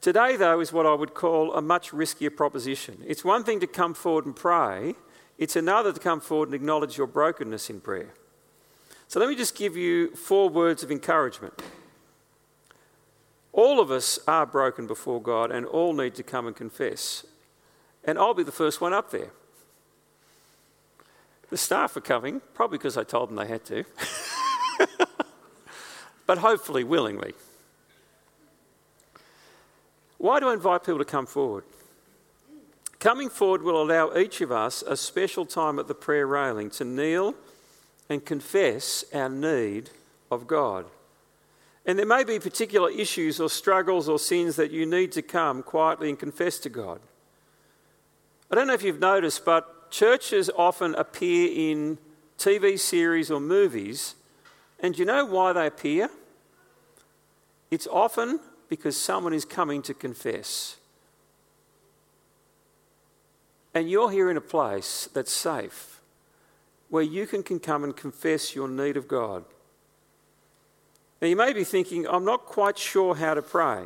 Today, 0.01 0.37
though, 0.37 0.61
is 0.61 0.73
what 0.73 0.87
I 0.87 0.95
would 0.95 1.13
call 1.13 1.53
a 1.53 1.61
much 1.61 1.91
riskier 1.91 2.35
proposition. 2.35 3.05
It's 3.07 3.25
one 3.25 3.45
thing 3.45 3.61
to 3.61 3.67
come 3.67 3.93
forward 3.93 4.25
and 4.25 4.35
pray, 4.35 4.95
it's 5.39 5.57
another 5.57 5.93
to 5.93 6.01
come 6.01 6.21
forward 6.21 6.49
and 6.49 6.55
acknowledge 6.55 6.99
your 6.99 7.07
brokenness 7.07 7.71
in 7.71 7.81
prayer. 7.81 8.15
So 9.09 9.21
let 9.21 9.29
me 9.29 9.37
just 9.37 9.55
give 9.55 9.77
you 9.77 10.15
four 10.17 10.49
words 10.49 10.83
of 10.83 10.91
encouragement. 10.91 11.63
All 13.53 13.81
of 13.81 13.91
us 13.91 14.19
are 14.27 14.47
broken 14.47 14.87
before 14.87 15.21
God 15.21 15.51
and 15.51 15.67
all 15.67 15.93
need 15.93 16.15
to 16.15 16.23
come 16.23 16.47
and 16.47 16.57
confess 16.57 17.25
and 18.05 18.19
I'll 18.19 18.35
be 18.35 18.43
the 18.43 18.53
first 18.53 18.81
one 18.81 18.93
up 18.93 19.11
there. 19.11 19.31
The 21.51 21.57
staff 21.57 21.97
are 21.97 22.01
coming, 22.01 22.41
probably 22.55 22.79
because 22.79 22.97
I 22.97 23.03
told 23.03 23.29
them 23.29 23.37
they 23.37 23.47
had 23.47 23.65
to, 23.67 23.85
but 26.27 26.39
hopefully 26.39 26.85
willingly. 26.85 27.35
Why 30.19 30.39
do 30.39 30.49
I 30.49 30.53
invite 30.53 30.85
people 30.85 30.99
to 30.99 31.05
come 31.05 31.27
forward? 31.27 31.65
Coming 33.01 33.31
forward 33.31 33.63
will 33.63 33.83
allow 33.83 34.17
each 34.17 34.41
of 34.41 34.53
us 34.53 34.83
a 34.87 34.97
special 34.97 35.45
time 35.45 35.79
at 35.79 35.89
the 35.89 35.95
prayer 35.95 36.27
railing 36.27 36.71
to 36.71 36.85
kneel 36.85 37.35
and 38.09 38.25
confess 38.25 39.05
our 39.13 39.29
need 39.29 39.91
of 40.31 40.47
God. 40.47 40.85
And 41.87 41.99
there 41.99 42.07
may 42.07 42.25
be 42.25 42.39
particular 42.39 42.91
issues 42.91 43.41
or 43.41 43.49
struggles 43.49 44.09
or 44.09 44.19
sins 44.19 44.57
that 44.57 44.71
you 44.71 44.85
need 44.85 45.13
to 45.13 45.23
come 45.23 45.63
quietly 45.63 46.11
and 46.11 46.19
confess 46.19 46.59
to 46.61 46.69
God. 46.69 47.01
I 48.51 48.55
don't 48.55 48.67
know 48.67 48.75
if 48.75 48.83
you've 48.83 49.01
noticed, 49.01 49.45
but 49.45 49.80
churches 49.91 50.51
often 50.57 50.95
appear 50.95 51.51
in 51.53 51.99
TV 52.39 52.79
series 52.79 53.31
or 53.31 53.41
movies. 53.41 54.15
And 54.81 54.99
you 54.99 55.05
know 55.05 55.25
why 55.25 55.53
they 55.53 55.67
appear? 55.67 56.09
It's 57.71 57.87
often 57.87 58.41
because 58.69 58.97
someone 58.97 59.33
is 59.33 59.45
coming 59.45 59.83
to 59.83 59.95
confess. 59.95 60.77
And 63.75 63.89
you're 63.89 64.11
here 64.11 64.31
in 64.31 64.37
a 64.37 64.41
place 64.41 65.09
that's 65.13 65.31
safe, 65.31 66.01
where 66.89 67.03
you 67.03 67.27
can, 67.27 67.43
can 67.43 67.61
come 67.61 67.85
and 67.85 67.97
confess 67.97 68.55
your 68.55 68.69
need 68.69 68.97
of 68.97 69.07
God. 69.07 69.45
Now, 71.21 71.29
you 71.29 71.37
may 71.37 71.53
be 71.53 71.65
thinking, 71.65 72.07
I'm 72.09 72.25
not 72.25 72.47
quite 72.47 72.79
sure 72.79 73.15
how 73.15 73.35
to 73.35 73.43
pray. 73.43 73.85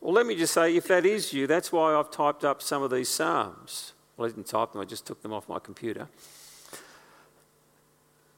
Well, 0.00 0.14
let 0.14 0.26
me 0.26 0.36
just 0.36 0.54
say, 0.54 0.76
if 0.76 0.86
that 0.88 1.04
is 1.04 1.32
you, 1.32 1.46
that's 1.46 1.72
why 1.72 1.94
I've 1.94 2.10
typed 2.10 2.44
up 2.44 2.62
some 2.62 2.82
of 2.82 2.90
these 2.90 3.08
Psalms. 3.08 3.92
Well, 4.18 4.26
I 4.26 4.30
didn't 4.30 4.48
type 4.48 4.72
them, 4.72 4.82
I 4.82 4.84
just 4.84 5.06
took 5.06 5.22
them 5.22 5.32
off 5.32 5.48
my 5.48 5.60
computer. 5.60 6.08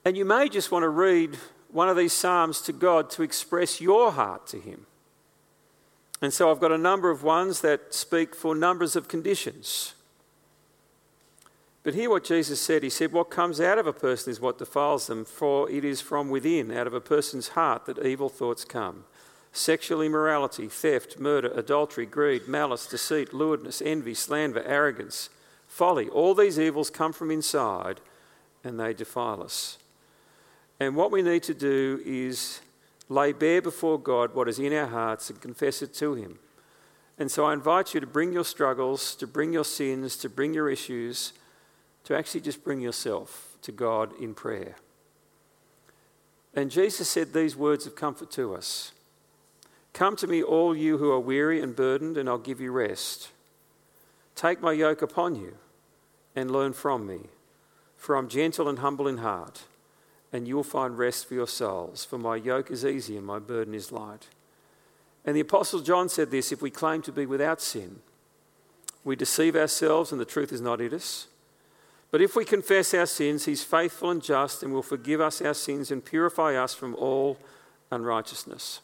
And 0.05 0.17
you 0.17 0.25
may 0.25 0.49
just 0.49 0.71
want 0.71 0.83
to 0.83 0.89
read 0.89 1.37
one 1.71 1.89
of 1.89 1.97
these 1.97 2.13
Psalms 2.13 2.61
to 2.63 2.73
God 2.73 3.11
to 3.11 3.23
express 3.23 3.81
your 3.81 4.13
heart 4.13 4.47
to 4.49 4.59
Him. 4.59 4.87
And 6.23 6.33
so 6.35 6.51
I've 6.51 6.61
got 6.61 6.71
a 6.71 6.79
number 6.79 7.11
of 7.11 7.23
ones 7.23 7.63
that 7.63 7.95
speak 7.95 8.35
for 8.35 8.55
numbers 8.55 8.95
of 8.95 9.09
conditions. 9.09 9.95
But 11.83 11.95
hear 11.95 12.11
what 12.11 12.25
Jesus 12.25 12.61
said. 12.61 12.83
He 12.83 12.91
said, 12.91 13.13
What 13.13 13.31
comes 13.31 13.59
out 13.59 13.79
of 13.79 13.87
a 13.87 13.93
person 13.93 14.31
is 14.31 14.41
what 14.41 14.59
defiles 14.59 15.07
them, 15.07 15.25
for 15.25 15.71
it 15.71 15.83
is 15.83 16.03
from 16.03 16.29
within, 16.29 16.71
out 16.71 16.87
of 16.87 16.93
a 16.93 17.01
person's 17.01 17.49
heart, 17.49 17.87
that 17.87 18.05
evil 18.05 18.29
thoughts 18.29 18.65
come 18.65 19.05
sexual 19.53 20.01
immorality, 20.01 20.69
theft, 20.69 21.19
murder, 21.19 21.51
adultery, 21.57 22.07
greed, 22.07 22.47
malice, 22.47 22.87
deceit, 22.87 23.35
lewdness, 23.35 23.83
envy, 23.85 24.15
slander, 24.15 24.63
arrogance, 24.63 25.29
folly. 25.81 26.11
All 26.11 26.35
these 26.35 26.59
evils 26.59 26.91
come 26.91 27.15
from 27.15 27.31
inside 27.31 28.01
and 28.63 28.79
they 28.79 28.93
defile 28.93 29.43
us. 29.43 29.79
And 30.79 30.95
what 30.95 31.11
we 31.11 31.23
need 31.23 31.43
to 31.45 31.55
do 31.55 32.03
is 32.05 32.61
lay 33.09 33.33
bare 33.33 33.63
before 33.63 33.99
God 33.99 34.35
what 34.35 34.47
is 34.47 34.59
in 34.59 34.75
our 34.75 34.89
hearts 34.89 35.31
and 35.31 35.41
confess 35.41 35.81
it 35.81 35.95
to 35.95 36.13
Him. 36.13 36.39
And 37.19 37.31
so 37.31 37.47
I 37.47 37.55
invite 37.55 37.95
you 37.95 38.01
to 38.01 38.07
bring 38.07 38.31
your 38.31 38.45
struggles, 38.45 39.15
to 39.15 39.27
bring 39.27 39.55
your 39.55 39.65
sins, 39.65 40.19
to 40.19 40.29
bring 40.29 40.53
your 40.53 40.69
issues, 40.69 41.33
to 42.05 42.15
actually 42.15 42.43
just 42.43 42.63
bring 42.63 42.83
yourself 42.83 43.57
to 43.63 43.73
God 43.73 44.13
in 44.21 44.35
prayer. 44.35 44.77
And 46.53 46.71
Jesus 46.71 47.09
said 47.09 47.33
these 47.33 47.57
words 47.57 47.87
of 47.87 47.97
comfort 47.97 48.31
to 48.33 48.55
us. 48.55 48.93
Come 49.95 50.15
to 50.17 50.27
me, 50.27 50.43
all 50.43 50.77
you 50.77 50.99
who 50.99 51.11
are 51.11 51.21
weary 51.21 51.63
and 51.63 51.75
burdened, 51.75 52.19
and 52.19 52.29
I'll 52.29 52.37
give 52.37 52.61
you 52.61 52.71
rest. 52.71 53.31
Take 54.35 54.61
my 54.61 54.73
yoke 54.73 55.01
upon 55.01 55.37
you 55.37 55.57
and 56.35 56.51
learn 56.51 56.73
from 56.73 57.07
me, 57.07 57.21
for 57.97 58.17
I'm 58.17 58.29
gentle 58.29 58.69
and 58.69 58.79
humble 58.79 59.09
in 59.09 59.19
heart, 59.19 59.63
and 60.33 60.47
you'll 60.47 60.63
find 60.63 60.97
rest 60.97 61.27
for 61.27 61.35
your 61.35 61.49
souls. 61.49 62.05
For 62.05 62.19
my 62.19 62.37
yoke 62.37 62.71
is 62.71 62.85
easy 62.85 63.17
and 63.17 63.27
my 63.27 63.39
burden 63.39 63.75
is 63.75 63.91
light. 63.91 64.29
And 65.25 65.37
the 65.37 65.41
Apostle 65.41 65.81
John 65.81 66.09
said 66.09 66.31
this 66.31 66.53
if 66.53 66.63
we 66.63 66.71
claim 66.71 67.03
to 67.03 67.13
be 67.13 67.27
without 67.27 67.61
sin, 67.61 68.01
we 69.05 69.17
deceive 69.17 69.57
ourselves 69.57 70.13
and 70.13 70.21
the 70.21 70.25
truth 70.25 70.53
is 70.53 70.61
not 70.61 70.81
in 70.81 70.95
us. 70.95 71.27
But 72.11 72.21
if 72.21 72.35
we 72.35 72.45
confess 72.45 72.93
our 72.95 73.07
sins, 73.07 73.45
he's 73.45 73.63
faithful 73.63 74.11
and 74.11 74.23
just 74.23 74.63
and 74.63 74.73
will 74.73 74.83
forgive 74.83 75.21
us 75.21 75.41
our 75.41 75.55
sins 75.55 75.91
and 75.91 76.05
purify 76.05 76.55
us 76.57 76.75
from 76.75 76.95
all 76.97 77.39
unrighteousness. 77.91 78.81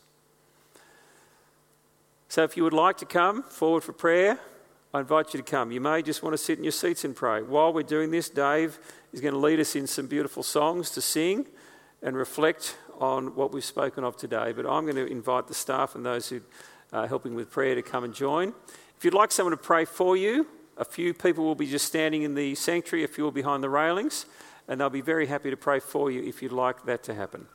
So 2.28 2.42
if 2.42 2.56
you 2.56 2.64
would 2.64 2.72
like 2.72 2.98
to 2.98 3.04
come 3.04 3.42
forward 3.42 3.82
for 3.82 3.92
prayer, 3.92 4.38
I 4.96 5.00
invite 5.00 5.34
you 5.34 5.42
to 5.42 5.44
come. 5.44 5.72
You 5.72 5.80
may 5.82 6.00
just 6.00 6.22
want 6.22 6.32
to 6.32 6.38
sit 6.38 6.56
in 6.56 6.64
your 6.64 6.72
seats 6.72 7.04
and 7.04 7.14
pray. 7.14 7.42
While 7.42 7.74
we're 7.74 7.82
doing 7.82 8.10
this, 8.10 8.30
Dave 8.30 8.78
is 9.12 9.20
going 9.20 9.34
to 9.34 9.38
lead 9.38 9.60
us 9.60 9.76
in 9.76 9.86
some 9.86 10.06
beautiful 10.06 10.42
songs 10.42 10.88
to 10.92 11.02
sing 11.02 11.44
and 12.00 12.16
reflect 12.16 12.78
on 12.98 13.34
what 13.34 13.52
we've 13.52 13.62
spoken 13.62 14.04
of 14.04 14.16
today. 14.16 14.52
But 14.52 14.64
I'm 14.64 14.84
going 14.84 14.96
to 14.96 15.04
invite 15.04 15.48
the 15.48 15.54
staff 15.54 15.96
and 15.96 16.06
those 16.06 16.30
who 16.30 16.40
are 16.94 17.06
helping 17.06 17.34
with 17.34 17.50
prayer 17.50 17.74
to 17.74 17.82
come 17.82 18.04
and 18.04 18.14
join. 18.14 18.54
If 18.96 19.04
you'd 19.04 19.12
like 19.12 19.32
someone 19.32 19.50
to 19.50 19.58
pray 19.58 19.84
for 19.84 20.16
you, 20.16 20.46
a 20.78 20.84
few 20.86 21.12
people 21.12 21.44
will 21.44 21.54
be 21.54 21.66
just 21.66 21.84
standing 21.84 22.22
in 22.22 22.34
the 22.34 22.54
sanctuary, 22.54 23.04
a 23.04 23.08
few 23.08 23.24
will 23.24 23.32
behind 23.32 23.62
the 23.62 23.68
railings, 23.68 24.24
and 24.66 24.80
they'll 24.80 24.88
be 24.88 25.02
very 25.02 25.26
happy 25.26 25.50
to 25.50 25.58
pray 25.58 25.78
for 25.78 26.10
you 26.10 26.22
if 26.22 26.40
you'd 26.42 26.52
like 26.52 26.86
that 26.86 27.02
to 27.02 27.14
happen. 27.14 27.48